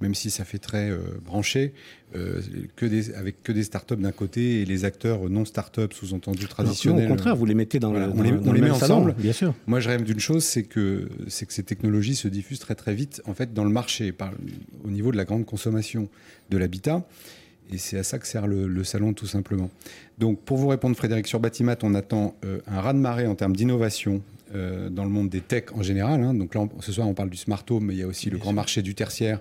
même 0.00 0.14
si 0.14 0.30
ça 0.30 0.44
fait 0.44 0.58
très 0.58 0.90
euh, 0.90 0.98
branché, 1.24 1.72
euh, 2.14 2.40
que 2.76 2.86
des, 2.86 3.14
avec 3.14 3.42
que 3.42 3.52
des 3.52 3.62
startups 3.62 3.96
d'un 3.96 4.12
côté 4.12 4.60
et 4.60 4.64
les 4.64 4.84
acteurs 4.84 5.28
non 5.30 5.44
startups 5.44 5.92
sous-entendus 5.92 6.46
traditionnels. 6.46 7.06
au 7.06 7.08
contraire, 7.08 7.36
vous 7.36 7.46
les 7.46 7.54
mettez 7.54 7.78
dans, 7.78 7.94
on 7.94 8.22
les, 8.22 8.60
met 8.60 8.70
ensemble. 8.70 9.14
bien 9.18 9.32
sûr. 9.32 9.54
Moi, 9.66 9.80
je 9.80 9.88
rêve 9.88 10.02
d'une 10.02 10.20
chose, 10.20 10.44
c'est 10.44 10.64
que 10.64 11.08
c'est 11.28 11.46
que 11.46 11.52
ces 11.52 11.62
technologies 11.62 12.16
se 12.16 12.28
diffusent 12.28 12.60
très 12.60 12.74
très 12.74 12.94
vite 12.94 13.22
en 13.26 13.34
fait 13.34 13.54
dans 13.54 13.64
le 13.64 13.70
marché, 13.70 14.12
par, 14.12 14.32
au 14.84 14.90
niveau 14.90 15.12
de 15.12 15.16
la 15.16 15.24
grande 15.24 15.46
consommation 15.46 16.08
de 16.50 16.58
l'habitat. 16.58 17.06
Et 17.72 17.78
c'est 17.78 17.96
à 17.96 18.02
ça 18.02 18.18
que 18.18 18.26
sert 18.26 18.46
le, 18.46 18.84
salon, 18.84 19.14
tout 19.14 19.26
simplement. 19.26 19.70
Donc, 20.18 20.38
pour 20.40 20.58
vous 20.58 20.68
répondre, 20.68 20.94
Frédéric, 20.94 21.26
sur 21.26 21.40
Batimat, 21.40 21.76
on 21.82 21.94
attend 21.94 22.36
euh, 22.44 22.58
un 22.66 22.82
raz-de-marée 22.82 23.26
en 23.26 23.34
termes 23.34 23.56
d'innovation 23.56 24.22
dans 24.52 25.02
le 25.02 25.10
monde 25.10 25.30
des 25.30 25.40
techs 25.40 25.76
en 25.76 25.82
général. 25.82 26.22
Hein. 26.22 26.32
Donc 26.32 26.54
là, 26.54 26.68
ce 26.78 26.92
soir, 26.92 27.08
on 27.08 27.14
parle 27.14 27.28
du 27.28 27.36
smart 27.36 27.64
home, 27.70 27.86
mais 27.86 27.94
il 27.94 27.98
y 27.98 28.04
a 28.04 28.06
aussi 28.06 28.30
le 28.30 28.38
grand 28.38 28.52
marché 28.52 28.82
du 28.82 28.94
tertiaire 28.94 29.40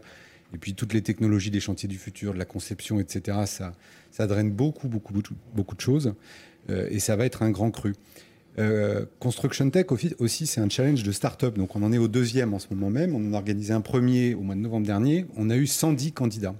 et 0.54 0.58
puis 0.58 0.76
toutes 0.76 0.94
les 0.94 1.02
technologies 1.02 1.52
des 1.52 1.60
chantiers 1.60 1.90
du 1.90 1.98
futur, 1.98 2.34
de 2.34 2.40
la 2.40 2.46
conception, 2.46 3.00
etc., 3.00 3.40
ça, 3.46 3.74
ça 4.12 4.28
draine 4.28 4.52
beaucoup, 4.52 4.88
beaucoup, 4.88 5.14
beaucoup 5.56 5.76
de 5.76 5.82
choses. 5.82 6.14
Euh, 6.70 6.88
et 6.90 7.00
ça 7.00 7.16
va 7.16 7.26
être 7.26 7.42
un 7.42 7.52
grand 7.52 7.72
cru. 7.72 7.94
Euh, 8.60 9.06
Construction 9.20 9.70
Tech 9.72 9.88
aussi, 10.20 10.46
c'est 10.46 10.62
un 10.62 10.70
challenge 10.70 11.04
de 11.04 11.12
start-up. 11.12 11.58
Donc 11.58 11.76
on 11.76 11.82
en 11.82 11.92
est 11.92 11.98
au 11.98 12.08
deuxième 12.08 12.54
en 12.54 12.60
ce 12.60 12.68
moment 12.72 12.92
même. 12.92 13.16
On 13.16 13.30
en 13.30 13.34
a 13.34 13.38
organisé 13.38 13.74
un 13.74 13.82
premier 13.82 14.36
au 14.36 14.42
mois 14.42 14.56
de 14.56 14.60
novembre 14.60 14.86
dernier. 14.86 15.26
On 15.36 15.50
a 15.50 15.58
eu 15.58 15.66
110 15.66 16.12
candidats. 16.12 16.56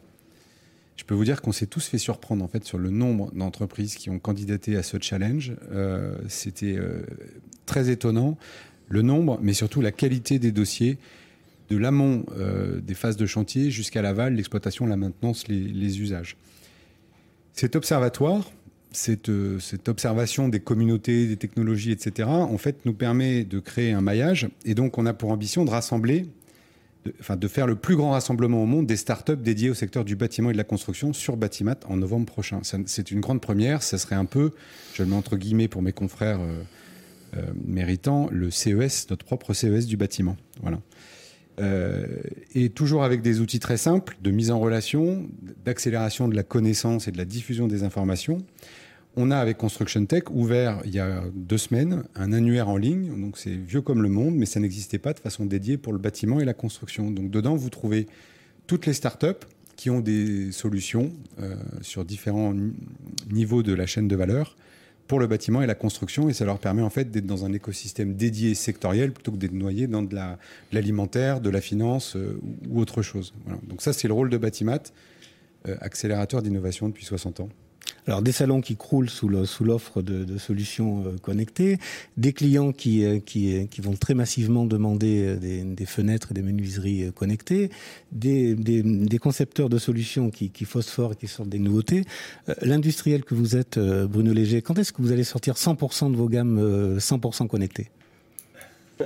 Je 0.96 1.04
peux 1.04 1.14
vous 1.14 1.26
dire 1.26 1.42
qu'on 1.42 1.52
s'est 1.52 1.66
tous 1.66 1.86
fait 1.86 1.98
surprendre 1.98 2.44
en 2.44 2.48
fait 2.48 2.64
sur 2.66 2.78
le 2.78 2.90
nombre 2.90 3.32
d'entreprises 3.34 3.96
qui 3.96 4.10
ont 4.10 4.20
candidaté 4.20 4.76
à 4.76 4.84
ce 4.84 4.98
challenge. 5.00 5.54
Euh, 5.72 6.16
c'était 6.28 6.78
très 7.66 7.90
étonnant, 7.90 8.38
le 8.90 9.02
nombre, 9.02 9.40
mais 9.42 9.54
surtout 9.54 9.82
la 9.82 9.92
qualité 9.92 10.40
des 10.40 10.52
dossiers 10.52 10.98
de 11.74 11.78
l'amont 11.80 12.26
euh, 12.38 12.80
des 12.80 12.94
phases 12.94 13.18
de 13.18 13.26
chantier 13.26 13.72
jusqu'à 13.72 14.02
l'aval, 14.02 14.36
l'exploitation, 14.36 14.86
la 14.86 14.98
maintenance, 14.98 15.48
les, 15.48 16.02
usages. 16.02 16.38
Cet 17.54 17.76
observatoire, 17.76 18.52
euh, 19.10 19.60
cette, 19.60 19.90
observation 19.90 20.50
des 20.50 20.60
communautés, 20.60 21.28
des 21.28 21.38
technologies, 21.38 21.92
etc., 21.92 22.30
en 22.30 22.58
fait, 22.58 22.86
nous 22.86 22.94
permet 22.94 23.44
de 23.44 23.60
créer 23.60 23.92
un 23.92 24.02
maillage. 24.02 24.50
Et 24.66 24.76
donc, 24.76 24.98
on 24.98 25.06
a 25.06 25.14
pour 25.14 25.32
ambition 25.32 25.66
de 25.66 25.72
rassembler, 25.72 26.28
enfin, 27.20 27.36
de 27.36 27.48
faire 27.48 27.66
le 27.66 27.76
plus 27.76 27.96
grand 27.96 28.12
rassemblement 28.12 28.62
au 28.62 28.68
monde 28.68 28.86
des 28.86 28.98
startups 28.98 29.36
dédiées 29.36 29.72
au 29.72 29.76
secteur 29.76 30.06
du 30.06 30.16
bâtiment 30.16 30.52
et 30.52 30.54
de 30.54 30.58
la 30.58 30.64
construction 30.64 31.12
sur 31.12 31.38
Batimat 31.38 31.78
en 31.88 31.98
novembre 31.98 32.28
prochain. 32.28 32.62
C'est 32.86 33.10
une 33.10 33.20
grande 33.20 33.42
première. 33.42 33.82
Ça 33.82 33.98
serait 33.98 34.16
un 34.16 34.26
peu, 34.26 34.52
je 34.94 35.02
le 35.02 35.10
mets 35.10 35.16
entre 35.16 35.38
guillemets 35.38 35.68
pour 35.68 35.82
mes 35.82 35.94
confrères 35.94 36.40
euh, 36.40 37.42
méritants, 37.66 38.30
le 38.32 38.52
CES, 38.52 39.08
notre 39.10 39.26
propre 39.26 39.54
CES 39.54 39.88
du 39.88 39.98
bâtiment. 39.98 40.38
Voilà. 40.62 40.80
Euh, 41.60 42.08
et 42.56 42.70
toujours 42.70 43.04
avec 43.04 43.22
des 43.22 43.40
outils 43.40 43.60
très 43.60 43.78
simples 43.78 44.18
de 44.22 44.32
mise 44.32 44.50
en 44.50 44.60
relation, 44.60 45.30
d'accélération 45.64 46.28
de 46.28 46.36
la 46.36 46.44
connaissance 46.44 47.08
et 47.08 47.12
de 47.12 47.18
la 47.18 47.26
diffusion 47.26 47.68
des 47.68 47.84
informations. 47.84 48.40
On 49.16 49.30
a 49.30 49.38
avec 49.38 49.58
Construction 49.58 50.04
Tech 50.08 50.24
ouvert 50.32 50.82
il 50.86 50.96
y 50.96 51.00
a 51.00 51.24
deux 51.36 51.60
semaines 51.60 52.04
un 52.16 52.34
annuaire 52.34 52.70
en 52.70 52.78
ligne. 52.78 53.22
Donc 53.22 53.38
c'est 53.38 53.56
vieux 53.56 53.82
comme 53.82 54.02
le 54.02 54.10
monde, 54.10 54.36
mais 54.36 54.48
ça 54.48 54.60
n'existait 54.60 54.98
pas 54.98 55.14
de 55.14 55.20
façon 55.20 55.46
dédiée 55.46 55.78
pour 55.78 55.94
le 55.94 56.00
bâtiment 56.00 56.40
et 56.40 56.46
la 56.46 56.56
construction. 56.56 57.12
Donc 57.12 57.30
dedans, 57.30 57.56
vous 57.56 57.70
trouvez 57.70 58.08
toutes 58.66 58.88
les 58.88 58.94
startups 58.94 59.46
qui 59.76 59.92
ont 59.92 60.00
des 60.00 60.52
solutions 60.52 61.12
euh, 61.40 61.56
sur 61.82 62.06
différents 62.06 62.56
niveaux 63.32 63.62
de 63.62 63.74
la 63.74 63.86
chaîne 63.86 64.08
de 64.08 64.16
valeur 64.16 64.56
pour 65.08 65.20
le 65.20 65.28
bâtiment 65.28 65.62
et 65.62 65.68
la 65.68 65.76
construction, 65.76 66.30
et 66.30 66.34
ça 66.34 66.46
leur 66.46 66.60
permet 66.60 66.82
en 66.82 66.90
fait 66.90 67.12
d'être 67.12 67.26
dans 67.26 67.46
un 67.46 67.54
écosystème 67.54 68.16
dédié 68.16 68.56
sectoriel 68.56 69.12
plutôt 69.12 69.32
que 69.32 69.38
d'être 69.38 69.54
noyé 69.54 69.88
dans 69.88 70.02
de 70.02 70.16
l'alimentaire, 70.72 71.42
de, 71.42 71.50
la 71.50 71.62
finance 71.62 72.16
euh, 72.16 72.40
ou 72.70 72.80
autre 72.80 73.02
chose. 73.02 73.34
Donc 73.68 73.82
ça, 73.82 73.94
c'est 73.94 74.08
le 74.08 74.14
rôle 74.14 74.30
de 74.30 74.38
Batimat, 74.38 74.80
euh, 75.68 75.76
accélérateur 75.82 76.42
d'innovation 76.42 76.88
depuis 76.88 77.06
60 77.06 77.42
ans. 77.42 77.50
Alors 78.08 78.22
des 78.22 78.32
salons 78.32 78.62
qui 78.62 78.76
croulent 78.76 79.10
sous 79.10 79.30
l'offre 79.30 80.02
de, 80.02 80.38
solutions 80.38 81.06
euh, 81.06 81.18
connectées, 81.22 81.78
des 82.18 82.34
clients 82.34 82.72
qui, 82.72 83.06
euh, 83.06 83.20
qui, 83.20 83.56
euh, 83.56 83.66
qui 83.66 83.82
vont 83.82 83.94
très 83.94 84.14
massivement 84.14 84.66
demander 84.66 85.36
des, 85.38 85.86
fenêtres 85.86 86.32
et 86.32 86.34
des 86.34 86.42
menuiseries 86.42 87.12
connectées, 87.14 87.70
des, 88.12 88.56
des, 88.56 89.18
concepteurs 89.20 89.70
de 89.70 89.78
solutions 89.78 90.30
qui, 90.32 90.50
qui 90.50 90.66
phosphorent 90.66 91.14
et 91.14 91.16
qui 91.16 91.28
sortent 91.28 91.50
des 91.50 91.60
nouveautés. 91.60 92.04
L'industriel 92.62 93.24
que 93.24 93.36
vous 93.36 93.56
êtes, 93.56 93.80
Bruno 93.80 94.34
Léger, 94.34 94.62
quand 94.62 94.78
est-ce 94.78 94.92
que 94.92 95.02
vous 95.02 95.12
allez 95.12 95.24
sortir 95.24 95.56
100% 95.56 96.12
de 96.12 96.18
vos 96.18 96.28
gammes 96.28 96.98
100% 96.98 97.48
connectées? 97.48 97.90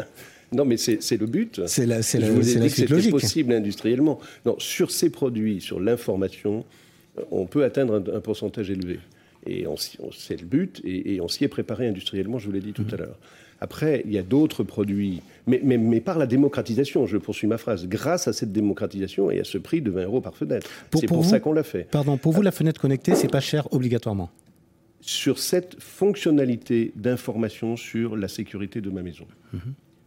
Non, 0.54 0.64
mais 0.64 0.78
c'est 0.78 1.18
le 1.18 1.26
but. 1.26 1.62
C'est 1.68 1.86
la, 1.86 2.02
c'est 2.02 2.20
la, 2.20 2.30
C'est 2.70 3.10
possible 3.10 3.52
industriellement. 3.52 4.18
Non, 4.46 4.56
sur 4.60 4.92
ces 4.92 5.10
produits, 5.10 5.60
sur 5.60 5.82
l'information, 5.82 6.64
on 7.32 7.46
peut 7.46 7.64
atteindre 7.64 8.04
un, 8.14 8.20
pourcentage 8.20 8.70
élevé. 8.70 9.00
Et 9.46 9.66
c'est 10.12 10.40
le 10.40 10.46
but, 10.46 10.82
et, 10.84 11.22
on 11.22 11.28
s'y 11.28 11.44
est 11.44 11.48
préparé 11.48 11.88
industriellement, 11.88 12.38
je 12.38 12.48
vous 12.48 12.52
l'ai 12.52 12.60
dit 12.60 12.74
tout 12.74 12.84
mmh. 12.84 12.94
à 12.94 12.98
l'heure. 12.98 13.20
Après, 13.60 14.04
il 14.06 14.14
y 14.14 14.18
a 14.20 14.24
d'autres 14.24 14.64
produits, 14.64 15.22
mais, 15.48 15.62
mais, 15.64 16.00
par 16.00 16.20
la 16.20 16.28
démocratisation, 16.28 17.08
je 17.08 17.18
poursuis 17.18 17.48
ma 17.48 17.58
phrase, 17.58 17.88
grâce 17.88 18.28
à 18.28 18.34
cette 18.34 18.52
démocratisation 18.52 19.32
et 19.32 19.40
à 19.40 19.44
ce 19.44 19.58
prix 19.58 19.82
de 19.82 19.90
20 19.90 20.04
euros 20.04 20.22
par 20.22 20.36
fenêtre. 20.36 20.70
C'est 20.94 21.08
pour, 21.08 21.26
ça 21.26 21.40
qu'on 21.40 21.54
l'a 21.54 21.64
fait. 21.64 21.88
Pardon, 21.90 22.18
pour 22.18 22.34
vous, 22.34 22.42
la 22.42 22.52
fenêtre 22.52 22.80
connectée, 22.80 23.16
c'est 23.16 23.32
pas 23.32 23.40
cher 23.40 23.68
obligatoirement? 23.74 24.30
Sur 25.02 25.40
cette 25.40 25.82
fonctionnalité 25.82 26.92
d'information 26.96 27.78
sur 27.78 28.16
la 28.16 28.28
sécurité 28.28 28.82
de 28.82 28.90
ma 28.90 29.02
maison. 29.02 29.26
Mmh. 29.54 29.58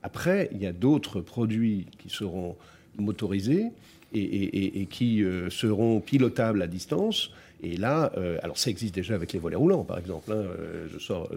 Après, 0.03 0.49
il 0.53 0.63
y 0.63 0.67
a 0.67 0.73
d'autres 0.73 1.21
produits 1.21 1.87
qui 1.99 2.09
seront 2.09 2.57
motorisés 2.99 3.67
et, 4.13 4.87
qui 4.91 5.23
euh, 5.23 5.51
seront 5.51 6.01
pilotables 6.01 6.63
à 6.63 6.67
distance. 6.67 7.31
Et 7.63 7.77
là, 7.77 8.11
euh, 8.17 8.39
alors 8.43 8.57
ça 8.57 8.71
existe 8.71 8.95
déjà 8.95 9.15
avec 9.15 9.33
les 9.33 9.39
volets 9.39 9.57
roulants, 9.57 9.85
par 9.85 9.99
exemple. 9.99 10.33
Hein, 10.33 10.37
euh, 10.37 10.89
je 10.93 10.99
sors 10.99 11.31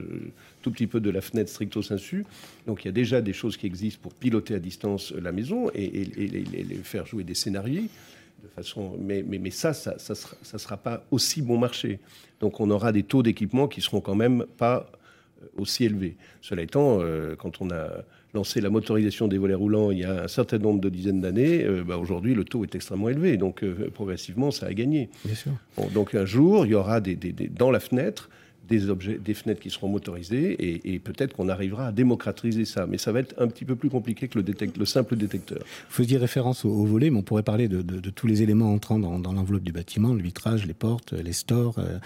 tout 0.61 0.71
petit 0.71 0.87
peu 0.87 0.99
de 0.99 1.09
la 1.09 1.21
fenêtre 1.21 1.49
stricto 1.49 1.81
sensu. 1.81 2.25
Donc 2.65 2.83
il 2.83 2.87
y 2.87 2.89
a 2.89 2.93
déjà 2.93 3.21
des 3.21 3.33
choses 3.33 3.57
qui 3.57 3.65
existent 3.65 3.99
pour 4.01 4.13
piloter 4.13 4.55
à 4.55 4.59
distance 4.59 5.11
la 5.11 5.31
maison 5.31 5.69
et, 5.75 6.05
les 6.05 6.75
faire 6.83 7.05
jouer 7.05 7.23
des 7.23 7.35
scénarios. 7.35 7.83
Mais, 8.99 9.51
ça, 9.51 9.73
ça 9.73 9.95
ne 9.95 10.15
sera, 10.15 10.35
sera 10.57 10.77
pas 10.77 11.05
aussi 11.11 11.41
bon 11.41 11.57
marché. 11.57 11.99
Donc 12.39 12.59
on 12.59 12.69
aura 12.71 12.91
des 12.91 13.03
taux 13.03 13.23
d'équipement 13.23 13.67
qui 13.67 13.81
seront 13.81 14.01
quand 14.01 14.15
même 14.15 14.45
pas 14.57 14.89
aussi 15.57 15.85
élevés. 15.85 16.15
Cela 16.41 16.61
étant, 16.61 16.99
quand 17.37 17.61
on 17.61 17.69
a 17.69 18.03
lancé 18.33 18.61
la 18.61 18.69
motorisation 18.69 19.27
des 19.27 19.37
volets 19.37 19.53
roulants 19.53 19.91
il 19.91 19.99
y 19.99 20.03
a 20.03 20.23
un 20.23 20.27
certain 20.27 20.57
nombre 20.57 20.81
de 20.81 20.89
dizaines 20.89 21.21
d'années, 21.21 21.63
euh, 21.63 21.83
bah, 21.83 21.97
aujourd'hui 21.97 22.33
le 22.33 22.43
taux 22.43 22.63
est 22.63 22.75
extrêmement 22.75 23.09
élevé. 23.09 23.37
Donc 23.37 23.63
euh, 23.63 23.89
progressivement, 23.93 24.51
ça 24.51 24.67
a 24.67 24.73
gagné. 24.73 25.09
Bien 25.25 25.35
sûr. 25.35 25.51
donc 25.93 26.15
un 26.15 26.25
jour, 26.25 26.65
il 26.65 26.71
y 26.71 26.75
aura 26.75 26.99
des, 27.01 27.15
dans 27.15 27.71
la 27.71 27.79
fenêtre 27.79 28.29
des, 28.67 28.89
objets, 28.89 29.17
des 29.17 29.33
fenêtres 29.33 29.61
qui 29.61 29.69
seront 29.69 29.89
motorisées 29.89 30.85
et, 30.93 30.99
peut-être 30.99 31.35
qu'on 31.35 31.49
arrivera 31.49 31.87
à 31.87 31.91
démocratiser 31.91 32.65
ça. 32.65 32.87
Mais 32.87 32.97
ça 32.97 33.11
va 33.11 33.19
être 33.19 33.35
un 33.37 33.47
petit 33.47 33.65
peu 33.65 33.75
plus 33.75 33.89
compliqué 33.89 34.27
que 34.27 34.39
le, 34.39 34.45
le 34.77 34.85
simple 34.85 35.15
détecteur. 35.15 35.59
Vous 35.59 35.95
faisiez 35.95 36.17
référence 36.17 36.65
au, 36.65 36.85
volet, 36.85 37.09
mais 37.09 37.19
on 37.19 37.23
pourrait 37.23 37.43
parler 37.43 37.67
de, 37.67 38.09
tous 38.09 38.27
les 38.27 38.41
éléments 38.41 38.73
entrant 38.73 38.99
dans, 38.99 39.33
l'enveloppe 39.33 39.63
du 39.63 39.71
bâtiment, 39.71 40.13
le 40.13 40.21
vitrage, 40.21 40.65
les 40.65 40.73
portes, 40.73 41.13
les 41.13 41.33
stores. 41.33 41.77
Euh, 41.79 41.99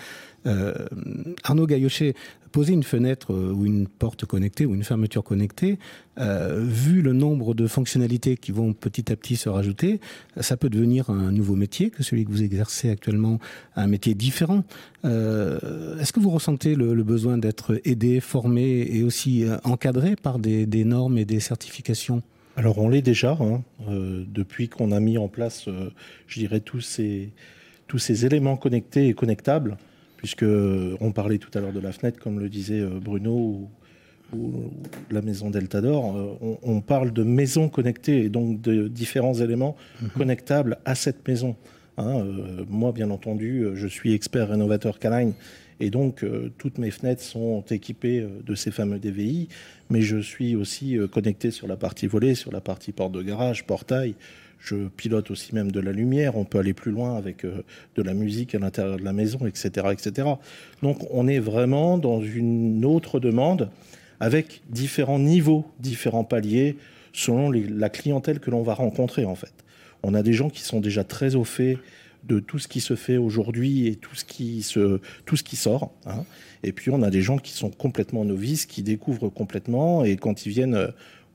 Arnaud 1.43 1.67
Gaillochet, 1.67 2.15
poser 2.57 2.73
une 2.73 2.83
fenêtre 2.83 3.33
euh, 3.33 3.53
ou 3.53 3.65
une 3.65 3.87
porte 3.87 4.25
connectée 4.25 4.65
ou 4.65 4.73
une 4.73 4.83
fermeture 4.83 5.23
connectée, 5.23 5.77
euh, 6.19 6.63
vu 6.65 7.01
le 7.01 7.13
nombre 7.13 7.53
de 7.53 7.67
fonctionnalités 7.67 8.37
qui 8.37 8.51
vont 8.51 8.73
petit 8.73 9.11
à 9.11 9.15
petit 9.15 9.35
se 9.35 9.49
rajouter, 9.49 9.99
ça 10.39 10.57
peut 10.57 10.69
devenir 10.69 11.09
un 11.09 11.31
nouveau 11.31 11.55
métier 11.55 11.89
que 11.89 12.03
celui 12.03 12.25
que 12.25 12.31
vous 12.31 12.43
exercez 12.43 12.89
actuellement, 12.89 13.39
un 13.75 13.87
métier 13.87 14.15
différent. 14.15 14.63
Euh, 15.05 15.99
est-ce 15.99 16.11
que 16.11 16.19
vous 16.19 16.31
ressentez 16.31 16.73
le, 16.75 17.03
besoin 17.03 17.37
d'être 17.37 17.79
aidé, 17.85 18.19
formé 18.19 18.87
et 18.91 19.03
aussi 19.03 19.45
encadré 19.63 20.15
par 20.15 20.39
des, 20.39 20.65
normes 20.83 21.19
et 21.19 21.25
des 21.25 21.39
certifications? 21.39 22.23
Alors 22.55 22.79
on 22.79 22.89
l'est 22.89 23.03
déjà, 23.03 23.37
hein, 23.39 23.61
depuis 23.87 24.67
qu'on 24.67 24.91
a 24.91 24.99
mis 24.99 25.19
en 25.19 25.27
place, 25.27 25.69
je 26.25 26.39
dirais, 26.39 26.59
tous 26.59 26.81
ces, 26.81 27.31
tous 27.87 27.99
ces 27.99 28.25
éléments 28.25 28.57
connectés 28.57 29.07
et 29.07 29.13
connectables 29.13 29.77
puisque 30.27 30.43
on 30.99 31.13
parlait 31.13 31.37
tout 31.37 31.57
à 31.57 31.61
l'heure 31.61 31.71
de 31.71 31.79
la 31.79 31.93
fenêtre, 31.93 32.19
comme 32.19 32.41
le 32.41 32.49
disait 32.49 32.81
euh, 32.81 32.99
Bruno, 33.01 33.69
ou, 34.33 34.71
la 35.09 35.21
maison 35.21 35.49
Delta 35.49 35.79
d'Or, 35.79 36.17
euh, 36.17 36.57
on, 36.61 36.81
parle 36.81 37.13
de 37.13 37.23
maison 37.23 37.69
connectée 37.69 38.25
et 38.25 38.29
donc 38.29 38.59
de 38.59 38.89
différents 38.89 39.35
éléments 39.35 39.77
mhm. 40.01 40.09
connectables 40.09 40.79
à 40.83 40.95
cette 40.95 41.25
maison. 41.25 41.55
Hein. 41.95 42.19
Euh, 42.19 42.65
moi, 42.67 42.91
bien 42.91 43.09
entendu, 43.09 43.67
je 43.75 43.87
suis 43.87 44.13
expert 44.13 44.49
rénovateur 44.49 44.99
Caline 44.99 45.31
Et 45.79 45.89
donc, 45.89 46.25
toutes 46.57 46.77
mes 46.77 46.91
fenêtres 46.91 47.23
sont 47.23 47.63
équipées 47.69 48.27
de 48.45 48.53
ces 48.53 48.71
fameux 48.71 48.99
DVI, 48.99 49.47
mais 49.89 50.01
je 50.01 50.17
suis 50.17 50.57
aussi 50.57 50.97
connecté 51.09 51.51
sur 51.51 51.67
la 51.67 51.77
partie 51.77 52.07
volée, 52.07 52.35
sur 52.35 52.51
la 52.51 52.59
partie 52.59 52.91
porte 52.91 53.13
de 53.13 53.21
garage, 53.21 53.65
portail. 53.65 54.15
Je 54.59 54.87
pilote 54.87 55.31
aussi 55.31 55.53
même 55.53 55.71
de 55.71 55.79
la 55.79 55.91
lumière. 55.91 56.35
On 56.35 56.45
peut 56.45 56.59
aller 56.59 56.73
plus 56.73 56.91
loin 56.91 57.15
avec 57.15 57.45
de 57.45 58.01
la 58.01 58.13
musique 58.13 58.55
à 58.55 58.59
l'intérieur 58.59 58.97
de 58.97 59.03
la 59.03 59.13
maison, 59.13 59.45
etc., 59.45 59.87
etc. 59.91 60.27
Donc, 60.81 60.99
on 61.11 61.27
est 61.27 61.39
vraiment 61.39 61.97
dans 61.97 62.21
une 62.21 62.83
autre 62.83 63.19
demande 63.19 63.69
avec 64.19 64.61
différents 64.69 65.19
niveaux, 65.19 65.65
différents 65.79 66.23
paliers 66.23 66.77
selon 67.13 67.51
la 67.51 67.89
clientèle 67.89 68.39
que 68.39 68.51
l'on 68.51 68.61
va 68.61 68.73
rencontrer 68.73 69.25
en 69.25 69.35
fait. 69.35 69.53
On 70.03 70.13
a 70.13 70.21
des 70.21 70.33
gens 70.33 70.49
qui 70.49 70.61
sont 70.61 70.79
déjà 70.79 71.03
très 71.03 71.35
au 71.35 71.43
fait 71.43 71.77
de 72.23 72.39
tout 72.39 72.59
ce 72.59 72.67
qui 72.67 72.81
se 72.81 72.95
fait 72.95 73.17
aujourd'hui 73.17 73.87
et 73.87 73.95
tout 73.95 74.15
ce 74.15 74.25
qui, 74.25 74.61
se, 74.61 74.99
tout 75.25 75.37
ce 75.37 75.43
qui 75.43 75.55
sort. 75.55 75.91
Hein. 76.05 76.25
Et 76.63 76.71
puis 76.71 76.91
on 76.91 77.01
a 77.01 77.09
des 77.09 77.21
gens 77.21 77.37
qui 77.37 77.53
sont 77.53 77.69
complètement 77.69 78.25
novices, 78.25 78.65
qui 78.65 78.83
découvrent 78.83 79.29
complètement 79.29 80.03
et 80.03 80.15
quand 80.17 80.45
ils 80.45 80.49
viennent 80.49 80.75
euh, 80.75 80.87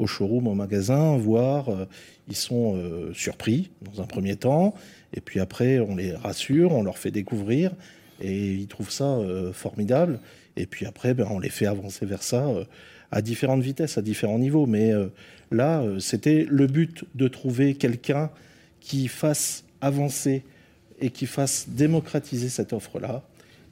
au 0.02 0.06
showroom, 0.06 0.46
au 0.46 0.54
magasin, 0.54 1.16
voir, 1.16 1.68
euh, 1.68 1.86
ils 2.28 2.36
sont 2.36 2.76
euh, 2.76 3.12
surpris 3.14 3.70
dans 3.82 4.02
un 4.02 4.06
premier 4.06 4.36
temps. 4.36 4.74
Et 5.14 5.20
puis 5.20 5.40
après, 5.40 5.80
on 5.80 5.96
les 5.96 6.12
rassure, 6.12 6.72
on 6.72 6.82
leur 6.82 6.98
fait 6.98 7.10
découvrir 7.10 7.72
et 8.20 8.52
ils 8.52 8.66
trouvent 8.66 8.90
ça 8.90 9.18
formidable. 9.52 10.20
Et 10.56 10.66
puis 10.66 10.86
après, 10.86 11.12
ben, 11.12 11.26
on 11.30 11.38
les 11.38 11.48
fait 11.48 11.66
avancer 11.66 12.06
vers 12.06 12.22
ça 12.22 12.46
à 13.10 13.20
différentes 13.20 13.62
vitesses, 13.62 13.98
à 13.98 14.02
différents 14.02 14.38
niveaux. 14.38 14.66
Mais 14.66 14.92
là, 15.50 15.82
c'était 15.98 16.46
le 16.48 16.66
but 16.68 17.04
de 17.16 17.26
trouver 17.26 17.74
quelqu'un 17.74 18.30
qui 18.80 19.08
fasse 19.08 19.64
avancer 19.80 20.44
et 21.00 21.10
qui 21.10 21.26
fasse 21.26 21.66
démocratiser 21.68 22.48
cette 22.48 22.72
offre-là. 22.72 23.22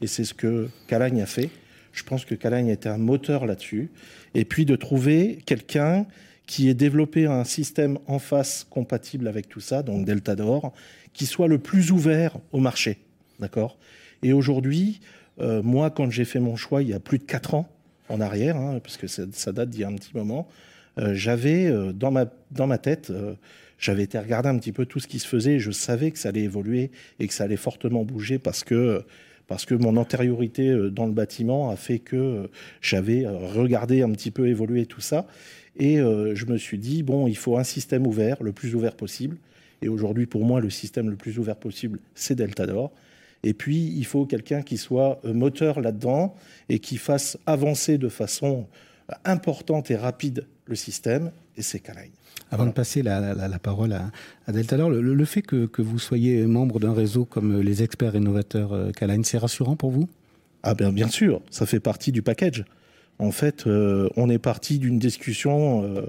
Et 0.03 0.07
c'est 0.07 0.25
ce 0.25 0.35
que 0.35 0.69
Calagne 0.89 1.23
a 1.23 1.27
fait. 1.27 1.51
Je 1.93 2.03
pense 2.03 2.25
que 2.25 2.35
Calagne 2.35 2.69
était 2.69 2.89
un 2.89 2.99
moteur 2.99 3.47
là-dessus. 3.47 3.91
Et 4.35 4.45
puis 4.45 4.65
de 4.65 4.77
trouver 4.77 5.39
quelqu'un 5.47 6.07
qui 6.47 6.69
ait 6.69 6.75
développé 6.75 7.27
un 7.27 7.45
système 7.45 7.99
en 8.07 8.19
face 8.19 8.67
compatible 8.69 9.29
avec 9.29 9.49
tout 9.49 9.61
ça, 9.61 9.83
donc 9.83 10.05
Delta 10.05 10.35
d'Or, 10.35 10.73
qui 11.13 11.27
soit 11.27 11.47
le 11.47 11.59
plus 11.59 11.93
ouvert 11.93 12.39
au 12.53 12.59
marché. 12.59 12.99
D'accord? 13.39 13.79
Et 14.23 14.33
aujourd'hui, 14.33 15.01
euh, 15.41 15.63
moi, 15.63 15.91
quand 15.91 16.11
j'ai 16.11 16.25
fait 16.25 16.41
mon 16.41 16.57
choix 16.57 16.83
il 16.83 16.89
y 16.89 16.93
a 16.93 17.01
plus 17.01 17.19
de 17.19 17.25
4 17.25 17.55
ans 17.55 17.69
en 18.09 18.21
arrière, 18.21 18.57
hein, 18.57 18.81
parce 18.83 18.97
que 18.97 19.07
ça, 19.07 19.53
date 19.53 19.71
d'il 19.71 19.81
y 19.81 19.85
a 19.85 19.89
un 19.89 19.95
petit 19.95 20.11
moment, 20.15 20.49
euh, 20.99 21.15
j'avais 21.15 21.67
euh, 21.67 21.93
dans, 21.93 22.11
ma, 22.11 22.27
dans 22.51 22.67
ma 22.67 22.79
tête 22.79 23.13
j'avais 23.79 24.03
été 24.03 24.19
regarder 24.19 24.49
un 24.49 24.59
petit 24.59 24.73
peu 24.73 24.85
tout 24.85 25.01
ce 25.01 25.07
qui 25.07 25.19
se 25.19 25.27
faisait. 25.27 25.59
je 25.59 25.71
savais 25.71 26.11
que 26.11 26.19
ça 26.19 26.29
allait 26.29 26.43
évoluer 26.43 26.91
et 27.19 27.27
que 27.27 27.33
ça 27.33 27.45
allait 27.45 27.57
fortement 27.57 28.05
bouger 28.05 28.39
parce 28.39 28.63
que 28.63 29.05
parce 29.51 29.67
que 29.67 29.75
mon 29.75 29.97
antériorité 29.97 30.69
euh, 30.69 30.91
dans 30.91 31.07
le 31.07 31.13
bâtiment 31.13 31.71
a 31.71 31.77
fait 31.77 31.99
que 31.99 32.15
euh, 32.15 32.47
j'avais 32.81 33.27
euh, 33.27 33.33
regardé 33.33 34.01
un 34.01 34.11
petit 34.13 34.31
peu 34.31 34.47
évoluer 34.47 34.87
tout 34.87 35.01
ça. 35.01 35.27
Et 35.77 35.97
je 35.97 36.45
me 36.47 36.59
suis 36.59 36.79
dit, 36.79 37.03
bon, 37.03 37.27
il 37.27 37.37
faut 37.37 37.57
un 37.57 37.65
système 37.65 38.07
ouvert, 38.07 38.43
le 38.43 38.53
plus 38.53 38.75
ouvert 38.75 38.95
possible. 38.95 39.39
Et 39.81 39.89
aujourd'hui, 39.89 40.27
pour 40.27 40.45
moi, 40.45 40.61
le 40.61 40.69
système 40.69 41.09
le 41.09 41.17
plus 41.17 41.39
ouvert 41.39 41.57
possible, 41.57 42.01
c'est 42.15 42.35
Deltador. 42.35 42.91
Et 43.45 43.55
puis, 43.55 43.95
il 43.97 44.05
faut 44.05 44.27
quelqu'un 44.27 44.61
qui 44.61 44.77
soit 44.77 45.21
moteur 45.25 45.81
là-dedans 45.81 46.35
et 46.69 46.81
qui 46.81 46.99
fasse 46.99 47.39
avancer 47.47 47.97
de 47.97 48.11
façon 48.11 48.67
importante 49.25 49.91
et 49.91 49.97
rapide 49.97 50.47
le 50.67 50.75
système, 50.75 51.33
et 51.57 51.63
c'est 51.63 51.81
Calagne. 51.81 52.11
Avant 52.51 52.67
de 52.67 52.73
passer 52.73 53.03
la, 53.03 53.59
parole 53.63 53.93
à, 53.93 54.11
à 54.47 54.53
Delta, 54.53 54.77
le, 54.77 55.01
le, 55.01 55.25
fait 55.25 55.43
que, 55.43 55.69
vous 55.83 55.99
soyez 55.99 56.47
membre 56.47 56.81
d'un 56.81 56.93
réseau 56.93 57.25
comme 57.25 57.61
les 57.61 57.83
experts 57.83 58.15
innovateurs 58.17 58.73
euh, 58.73 58.91
Calagne, 58.91 59.23
c'est 59.25 59.39
rassurant 59.39 59.77
pour 59.77 59.91
vous? 59.91 60.09
Ah 60.63 60.75
bien, 60.75 60.93
bien 60.93 61.09
sûr, 61.09 61.41
ça 61.51 61.65
fait 61.65 61.81
partie 61.81 62.13
du 62.13 62.23
package. 62.23 62.65
En 63.19 63.31
fait, 63.31 63.67
euh, 63.67 64.09
on 64.17 64.31
est 64.31 64.39
parti 64.39 64.79
d'une 64.79 64.99
discussion 64.99 65.85
euh, 65.85 66.03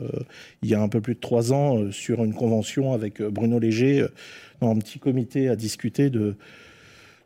il 0.62 0.70
y 0.70 0.76
a 0.76 0.82
un 0.82 0.88
peu 0.88 1.02
plus 1.02 1.16
de 1.16 1.20
trois 1.20 1.54
ans 1.54 1.92
sur 1.92 2.24
une 2.24 2.34
convention 2.34 2.94
avec 2.94 3.22
Bruno 3.22 3.60
Léger 3.60 4.06
dans 4.62 4.72
un 4.72 4.78
petit 4.78 5.00
comité 5.00 5.50
à 5.50 5.56
discuter 5.56 6.10
de 6.10 6.36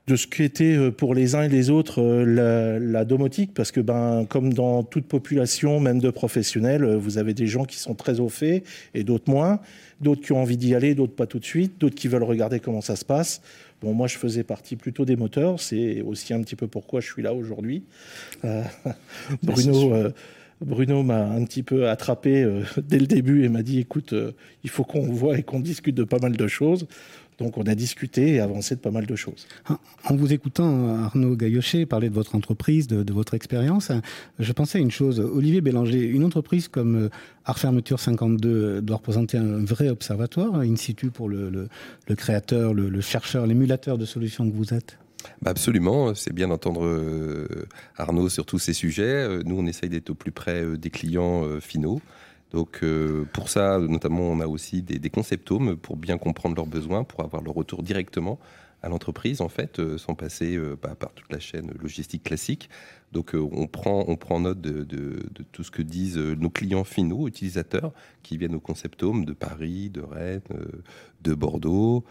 de 0.07 0.15
ce 0.15 0.27
qu'était 0.27 0.75
euh, 0.75 0.91
pour 0.91 1.15
les 1.15 1.35
uns 1.35 1.43
et 1.43 1.49
les 1.49 1.69
autres 1.69 2.01
euh, 2.01 2.79
la, 2.79 3.05
domotique, 3.05 3.53
parce 3.53 3.71
que 3.71 3.79
ben, 3.79 4.25
comme 4.29 4.53
dans 4.53 4.83
toute 4.83 5.05
population, 5.05 5.79
même 5.79 5.99
de 5.99 6.09
professionnels, 6.11 6.83
euh, 6.83 6.97
vous 6.97 7.17
avez 7.17 7.33
des 7.33 7.47
gens 7.47 7.65
qui 7.65 7.77
sont 7.77 7.95
très 7.95 8.19
au 8.19 8.29
fait 8.29 8.63
et 8.93 9.03
d'autres 9.03 9.29
moins, 9.29 9.59
d'autres 10.01 10.21
qui 10.21 10.31
ont 10.31 10.41
envie 10.41 10.57
d'y 10.57 10.75
aller, 10.75 10.93
d'autres 10.93 11.15
pas 11.15 11.25
tout 11.25 11.39
de 11.39 11.45
suite, 11.45 11.79
d'autres 11.79 11.95
qui 11.95 12.07
veulent 12.07 12.23
regarder 12.23 12.59
comment 12.59 12.81
ça 12.81 12.95
se 12.95 13.05
passe. 13.05 13.41
Bon, 13.81 13.93
moi, 13.93 14.07
je 14.07 14.17
faisais 14.17 14.43
partie 14.43 14.75
plutôt 14.75 15.05
des 15.05 15.15
moteurs, 15.15 15.59
c'est 15.59 16.01
aussi 16.01 16.33
un 16.33 16.41
petit 16.41 16.55
peu 16.55 16.67
pourquoi 16.67 17.01
je 17.01 17.11
suis 17.11 17.21
là 17.21 17.33
aujourd'hui. 17.33 17.83
Bruno. 19.43 20.11
Bruno 20.61 21.03
m'a 21.03 21.25
un 21.25 21.43
petit 21.43 21.63
peu 21.63 21.89
attrapé 21.89 22.47
dès 22.77 22.99
le 22.99 23.07
début 23.07 23.43
et 23.43 23.49
m'a 23.49 23.63
dit 23.63 23.79
écoute, 23.79 24.13
il 24.63 24.69
faut 24.69 24.83
qu'on 24.83 25.11
voit 25.11 25.37
et 25.37 25.43
qu'on 25.43 25.59
discute 25.59 25.95
de 25.95 26.03
pas 26.03 26.19
mal 26.19 26.35
de 26.37 26.47
choses. 26.47 26.87
Donc 27.37 27.57
on 27.57 27.63
a 27.63 27.75
discuté 27.75 28.35
et 28.35 28.39
avancé 28.39 28.75
de 28.75 28.79
pas 28.79 28.91
mal 28.91 29.05
de 29.05 29.15
choses. 29.15 29.47
En 30.05 30.15
vous 30.15 30.31
écoutant, 30.31 31.03
Arnaud 31.03 31.35
Gaillochet, 31.35 31.85
parler 31.85 32.09
de 32.09 32.13
votre 32.13 32.35
entreprise, 32.35 32.87
de, 32.87 33.13
votre 33.13 33.33
expérience, 33.33 33.91
je 34.39 34.51
pensais 34.51 34.77
à 34.77 34.81
une 34.81 34.91
chose. 34.91 35.19
Olivier 35.19 35.61
Bélanger, 35.61 36.01
une 36.01 36.23
entreprise 36.23 36.67
comme 36.67 36.95
euh, 36.95 37.09
Art 37.45 37.59
Fermeture 37.59 37.99
52 37.99 38.81
doit 38.81 38.97
représenter 38.97 39.37
un 39.37 39.63
vrai 39.63 39.89
observatoire 39.89 40.55
in 40.55 40.75
situ 40.75 41.11
pour 41.11 41.29
le, 41.29 41.67
créateur, 42.15 42.73
le, 42.73 43.01
chercheur, 43.01 43.45
l'émulateur 43.47 43.97
de 43.97 44.05
solutions 44.05 44.49
que 44.49 44.55
vous 44.55 44.73
êtes 44.73 44.97
bah, 45.41 45.51
absolument, 45.51 46.15
c'est 46.15 46.33
bien 46.33 46.47
d'entendre 46.47 46.85
euh, 46.85 47.67
Arnaud 47.97 48.29
sur 48.29 48.45
tous 48.45 48.59
ces 48.59 48.73
sujets. 48.73 49.03
Euh, 49.03 49.41
nous, 49.45 49.57
on 49.57 49.65
essaye 49.65 49.89
d'être 49.89 50.09
au 50.09 50.15
plus 50.15 50.31
près 50.31 50.65
des 50.77 50.89
clients 50.89 51.59
finaux. 51.59 52.01
Donc 52.51 52.79
euh, 52.83 53.25
pour 53.33 53.49
ça, 53.49 53.79
notamment, 53.79 54.21
on 54.21 54.39
a 54.39 54.47
aussi 54.47 54.81
des, 54.81 54.97
des, 54.97 55.09
pour 55.81 55.97
bien 55.97 56.17
comprendre 56.17 56.55
leurs 56.55 56.67
besoins, 56.67 57.03
pour 57.03 57.21
avoir 57.21 57.41
le 57.43 57.51
retour 57.51 57.83
directement 57.83 58.39
à 58.85 58.89
l'entreprise, 58.89 59.41
en 59.41 59.49
fait, 59.49 59.79
euh, 59.79 59.97
sans 59.97 60.13
passer 60.13 60.55
euh, 60.55 60.77
bah, 60.79 60.93
par 60.93 61.11
toute 61.11 61.31
la 61.33 61.39
chaîne 61.39 61.71
logistique 61.81 62.21
classique. 62.21 62.69
Donc 63.11 63.33
on, 63.33 63.65
prend, 63.67 64.03
on 64.09 64.17
prend 64.17 64.41
note 64.41 64.59
de, 64.59 65.17
tout 65.53 65.63
ce 65.63 65.71
que 65.71 65.81
disent 65.81 66.17
nos 66.17 66.49
clients 66.49 66.83
finaux, 66.83 67.29
utilisateurs, 67.29 67.93
qui 68.23 68.37
viennent 68.37 68.55
au 68.55 68.59
conceptome 68.59 69.23
de 69.23 69.31
Paris, 69.31 69.89
de 69.89 70.01
Rennes, 70.01 70.41
de 71.21 71.33
Bordeaux. 71.33 72.03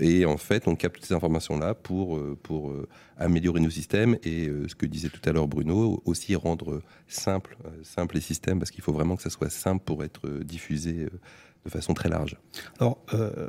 et 0.00 0.24
en 0.24 0.38
fait, 0.38 0.66
on 0.66 0.74
capte 0.74 1.04
ces 1.04 1.14
informations-là 1.14 1.74
pour, 1.74 2.20
pour 2.42 2.72
améliorer 3.16 3.60
nos 3.60 3.70
systèmes 3.70 4.18
et 4.24 4.50
ce 4.66 4.74
que 4.74 4.86
disait 4.86 5.10
tout 5.10 5.20
à 5.28 5.32
l'heure 5.32 5.46
Bruno, 5.46 6.02
aussi 6.04 6.34
rendre 6.34 6.82
simple, 7.06 7.56
simple 7.84 8.16
les 8.16 8.22
systèmes, 8.22 8.58
parce 8.58 8.72
qu'il 8.72 8.82
faut 8.82 8.92
vraiment 8.92 9.14
que 9.14 9.22
ça 9.22 9.30
soit 9.30 9.50
simple 9.50 9.84
pour 9.84 10.02
être 10.02 10.28
diffusé 10.42 11.06
de 11.64 11.70
façon 11.70 11.94
très 11.94 12.08
large. 12.08 12.36
Alors, 12.78 12.98
euh, 13.14 13.48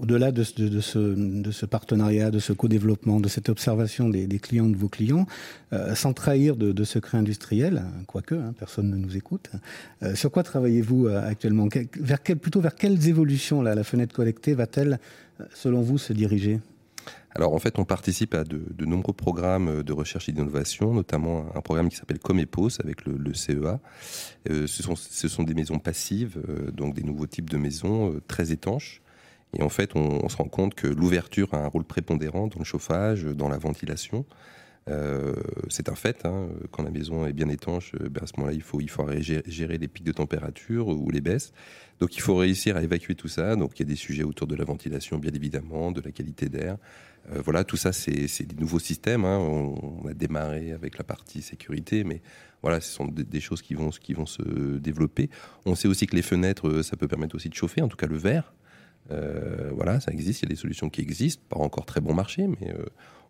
au-delà 0.00 0.32
de, 0.32 0.42
ce, 0.42 1.66
partenariat, 1.66 2.30
de 2.30 2.38
ce 2.38 2.52
co-développement, 2.52 3.20
de 3.20 3.28
cette 3.28 3.48
observation 3.48 4.08
des, 4.08 4.38
clients 4.38 4.68
de 4.68 4.76
vos 4.76 4.88
clients, 4.88 5.26
euh, 5.72 5.94
sans 5.94 6.12
trahir 6.12 6.56
de, 6.56 6.84
secret 6.84 7.18
industriel, 7.18 7.84
quoique 8.06 8.34
hein, 8.34 8.54
personne 8.58 8.90
ne 8.90 8.96
nous 8.96 9.16
écoute, 9.16 9.50
euh, 10.02 10.14
sur 10.14 10.30
quoi 10.30 10.42
travaillez-vous 10.42 11.08
actuellement? 11.08 11.68
Vers 11.98 12.20
Plutôt 12.20 12.60
vers 12.60 12.74
quelles 12.74 13.08
évolutions 13.08 13.62
la 13.62 13.84
fenêtre 13.84 14.14
collectée 14.14 14.54
va-t-elle, 14.54 14.98
selon 15.54 15.80
vous, 15.80 15.98
se 15.98 16.12
diriger? 16.12 16.60
Alors 17.34 17.54
en 17.54 17.58
fait, 17.58 17.78
on 17.78 17.84
participe 17.84 18.34
à 18.34 18.44
de, 18.44 18.84
nombreux 18.84 19.12
programmes 19.12 19.82
de 19.82 19.92
recherche 19.92 20.28
et 20.28 20.32
d'innovation, 20.32 20.92
notamment 20.92 21.46
un 21.54 21.60
programme 21.60 21.88
qui 21.88 21.96
s'appelle 21.96 22.18
Comepos 22.18 22.80
avec 22.80 23.04
le, 23.06 23.34
CEA. 23.34 23.80
Euh, 24.50 24.66
ce, 24.66 25.28
sont, 25.28 25.42
des 25.44 25.54
maisons 25.54 25.78
passives, 25.78 26.42
euh, 26.48 26.70
donc 26.72 26.94
des 26.94 27.02
nouveaux 27.02 27.26
types 27.26 27.48
de 27.48 27.56
maisons 27.56 28.12
euh, 28.12 28.20
très 28.26 28.50
étanches. 28.50 29.00
Et 29.58 29.62
en 29.62 29.68
fait, 29.68 29.96
on, 29.96 30.28
se 30.28 30.36
rend 30.36 30.48
compte 30.48 30.74
que 30.74 30.86
l'ouverture 30.86 31.52
a 31.54 31.58
un 31.58 31.66
rôle 31.66 31.84
prépondérant 31.84 32.46
dans 32.46 32.58
le 32.58 32.64
chauffage, 32.64 33.24
dans 33.24 33.48
la 33.48 33.58
ventilation. 33.58 34.24
c'est 35.68 35.88
un 35.88 35.94
fait. 35.94 36.24
Hein. 36.24 36.48
Quand 36.70 36.82
la 36.82 36.90
maison 36.90 37.26
est 37.26 37.32
bien 37.32 37.48
étanche, 37.48 37.94
ben 37.96 38.22
à 38.22 38.26
ce 38.26 38.32
moment-là, 38.36 38.54
il 38.54 38.62
faut, 38.62 38.80
il 38.80 38.90
faut 38.90 39.06
gérer 39.46 39.78
les 39.78 39.88
pics 39.88 40.04
de 40.04 40.12
température 40.12 40.88
ou 40.88 41.10
les 41.10 41.20
baisses. 41.20 41.52
Donc 41.98 42.16
il 42.16 42.20
faut 42.20 42.36
réussir 42.36 42.76
à 42.76 42.82
évacuer 42.82 43.14
tout 43.14 43.28
ça. 43.28 43.56
Donc 43.56 43.72
il 43.76 43.80
y 43.80 43.86
a 43.86 43.88
des 43.88 43.96
sujets 43.96 44.24
autour 44.24 44.46
de 44.46 44.54
la 44.54 44.64
ventilation, 44.64 45.18
bien 45.18 45.32
évidemment, 45.32 45.90
de 45.90 46.00
la 46.00 46.12
qualité 46.12 46.48
d'air, 46.48 46.76
euh, 47.28 47.42
voilà, 47.44 47.64
tout 47.64 47.76
ça, 47.76 47.92
c'est 47.92 48.42
des 48.42 48.56
nouveaux 48.56 48.78
systèmes. 48.78 49.24
Hein. 49.24 49.38
On, 49.38 50.06
a 50.08 50.14
démarré 50.14 50.72
avec 50.72 50.98
la 50.98 51.04
partie 51.04 51.42
sécurité, 51.42 52.04
mais 52.04 52.22
voilà, 52.62 52.80
ce 52.80 52.90
sont 52.90 53.06
des, 53.06 53.40
choses 53.40 53.62
qui 53.62 53.74
vont, 53.74 53.90
se 53.90 54.78
développer. 54.78 55.30
On 55.66 55.74
sait 55.74 55.88
aussi 55.88 56.06
que 56.06 56.16
les 56.16 56.22
fenêtres, 56.22 56.68
euh, 56.68 56.82
ça 56.82 56.96
peut 56.96 57.08
permettre 57.08 57.36
aussi 57.36 57.48
de 57.48 57.54
chauffer, 57.54 57.82
en 57.82 57.88
tout 57.88 57.96
cas 57.96 58.06
le 58.06 58.16
verre. 58.16 58.52
Euh, 59.10 59.70
voilà, 59.74 60.00
ça 60.00 60.12
existe, 60.12 60.42
il 60.42 60.44
y 60.44 60.48
a 60.48 60.50
des 60.50 60.60
solutions 60.60 60.88
qui 60.88 61.00
existent, 61.00 61.42
pas 61.48 61.58
encore 61.58 61.86
très 61.86 62.00
bon 62.00 62.14
marché, 62.14 62.46
mais 62.46 62.72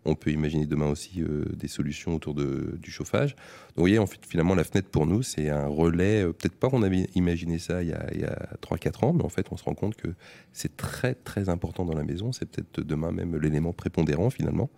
on 0.05 0.15
peut 0.15 0.31
imaginer 0.31 0.65
demain 0.65 0.87
aussi 0.87 1.21
euh, 1.21 1.45
des 1.55 1.67
solutions 1.67 2.15
autour 2.15 2.33
du 2.33 2.91
chauffage. 2.91 3.35
Donc, 3.75 3.77
vous 3.77 3.81
voyez, 3.83 3.99
finalement, 4.27 4.55
la 4.55 4.63
fenêtre 4.63 4.89
pour 4.89 5.05
nous, 5.05 5.21
c'est 5.21 5.49
un 5.49 5.67
relais. 5.67 6.23
Euh, 6.23 6.33
peut-être 6.33 6.55
pas 6.55 6.69
qu'on 6.69 6.83
avait 6.83 7.07
imaginé 7.15 7.59
ça 7.59 7.83
il 7.83 7.89
y 7.89 7.93
a, 7.93 7.99
a 7.99 8.55
3-4 8.57 9.05
ans, 9.05 9.13
mais 9.13 9.23
en 9.23 9.29
fait, 9.29 9.47
on 9.51 9.57
se 9.57 9.63
rend 9.63 9.75
compte 9.75 9.95
que 9.95 10.09
c'est 10.53 10.75
très, 10.75 11.13
très 11.13 11.49
important 11.49 11.85
dans 11.85 11.95
la 11.95 12.03
maison. 12.03 12.31
C'est 12.31 12.49
peut-être 12.49 12.81
demain 12.81 13.11
même 13.11 13.37
l'élément 13.37 13.73
prépondérant, 13.73 14.29
finalement. 14.29 14.69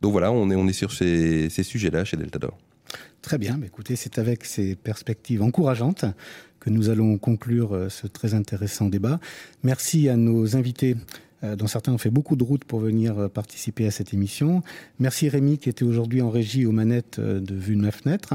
donc 0.00 0.12
voilà, 0.12 0.30
on 0.32 0.68
est, 0.68 0.72
sur 0.72 0.92
ces, 0.92 1.50
ces 1.50 1.62
sujets-là 1.62 2.04
chez 2.04 2.16
Deltador. 2.16 2.56
Très 3.22 3.38
bien, 3.38 3.60
écoutez, 3.62 3.96
c'est 3.96 4.18
avec 4.18 4.44
ces 4.44 4.76
perspectives 4.76 5.42
encourageantes 5.42 6.04
que 6.58 6.70
nous 6.70 6.90
allons 6.90 7.18
conclure 7.18 7.74
euh, 7.74 7.88
ce 7.88 8.06
très 8.06 8.34
intéressant 8.34 8.86
débat. 8.86 9.18
Merci 9.62 10.08
à 10.08 10.16
nos 10.16 10.56
invités 10.56 10.96
dont 11.42 11.66
certains 11.66 11.92
ont 11.92 11.98
fait 11.98 12.10
beaucoup 12.10 12.36
de 12.36 12.44
route 12.44 12.64
pour 12.64 12.80
venir 12.80 13.18
euh, 13.18 13.28
participer 13.28 13.86
à 13.86 13.90
cette 13.90 14.12
émission. 14.12 14.62
Merci 14.98 15.28
Rémi 15.28 15.58
qui 15.58 15.68
était 15.68 15.84
aujourd'hui 15.84 16.22
en 16.22 16.30
régie 16.30 16.66
aux 16.66 16.72
manettes 16.72 17.20
de 17.20 17.54
Vue 17.54 17.76
de 17.76 17.80
ma 17.80 17.90
fenêtre. 17.90 18.34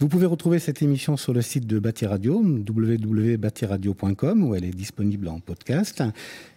Vous 0.00 0.08
pouvez 0.08 0.26
retrouver 0.26 0.58
cette 0.58 0.82
émission 0.82 1.16
sur 1.16 1.32
le 1.32 1.40
site 1.40 1.66
de 1.66 1.78
Bâti 1.78 2.04
Radio, 2.04 2.42
www.batiradio.com, 2.42 4.44
où 4.44 4.54
elle 4.54 4.64
est 4.64 4.74
disponible 4.74 5.28
en 5.28 5.38
podcast. 5.38 6.02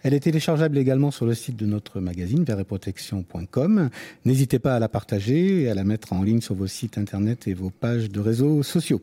Elle 0.02 0.12
est 0.12 0.20
téléchargeable 0.20 0.76
également 0.76 1.12
sur 1.12 1.24
le 1.24 1.34
site 1.34 1.56
de 1.56 1.64
notre 1.64 2.00
magazine, 2.00 2.42
verreprotection.com. 2.42 3.90
N'hésitez 4.24 4.58
pas 4.58 4.74
à 4.74 4.78
la 4.80 4.88
partager 4.88 5.62
et 5.62 5.70
à 5.70 5.74
la 5.74 5.84
mettre 5.84 6.12
en 6.12 6.22
ligne 6.22 6.40
sur 6.40 6.56
vos 6.56 6.66
sites 6.66 6.98
internet 6.98 7.46
et 7.46 7.54
vos 7.54 7.70
pages 7.70 8.10
de 8.10 8.20
réseaux 8.20 8.64
sociaux. 8.64 9.00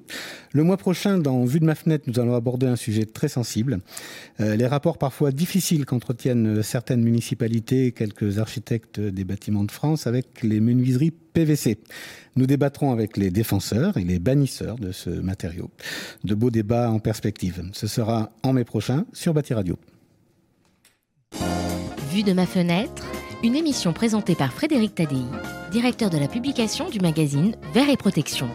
Le 0.51 0.63
mois 0.63 0.77
prochain, 0.77 1.17
dans 1.17 1.45
Vue 1.45 1.61
de 1.61 1.65
ma 1.65 1.75
fenêtre, 1.75 2.03
nous 2.07 2.19
allons 2.19 2.35
aborder 2.35 2.67
un 2.67 2.75
sujet 2.75 3.05
très 3.05 3.29
sensible. 3.29 3.79
Euh, 4.41 4.55
les 4.55 4.67
rapports 4.67 4.97
parfois 4.97 5.31
difficiles 5.31 5.85
qu'entretiennent 5.85 6.61
certaines 6.75 7.03
municipalités 7.03 7.93
quelques 7.93 8.37
architectes 8.37 8.99
des 8.99 9.23
bâtiments 9.23 9.63
de 9.63 9.71
France 9.71 10.07
avec 10.07 10.43
les 10.43 10.59
menuiseries 10.59 11.11
PVC. 11.11 11.77
Nous 12.35 12.47
débattrons 12.47 12.91
avec 12.91 13.15
les 13.15 13.29
défenseurs 13.29 13.95
et 13.95 14.03
les 14.03 14.19
bannisseurs 14.19 14.75
de 14.75 14.91
ce 14.91 15.09
matériau. 15.09 15.69
De 16.25 16.35
beaux 16.35 16.51
débats 16.51 16.91
en 16.91 16.99
perspective. 16.99 17.63
Ce 17.71 17.87
sera 17.87 18.29
en 18.43 18.51
mai 18.51 18.65
prochain 18.65 19.05
sur 19.13 19.33
Bâti 19.33 19.53
Radio. 19.53 19.77
Vue 22.11 22.23
de 22.23 22.33
ma 22.33 22.45
fenêtre, 22.45 23.05
une 23.41 23.55
émission 23.55 23.93
présentée 23.93 24.35
par 24.35 24.51
Frédéric 24.51 24.95
Tadei, 24.95 25.23
directeur 25.71 26.09
de 26.09 26.17
la 26.17 26.27
publication 26.27 26.89
du 26.89 26.99
magazine 26.99 27.55
Vert 27.73 27.89
et 27.89 27.95
Protection. 27.95 28.49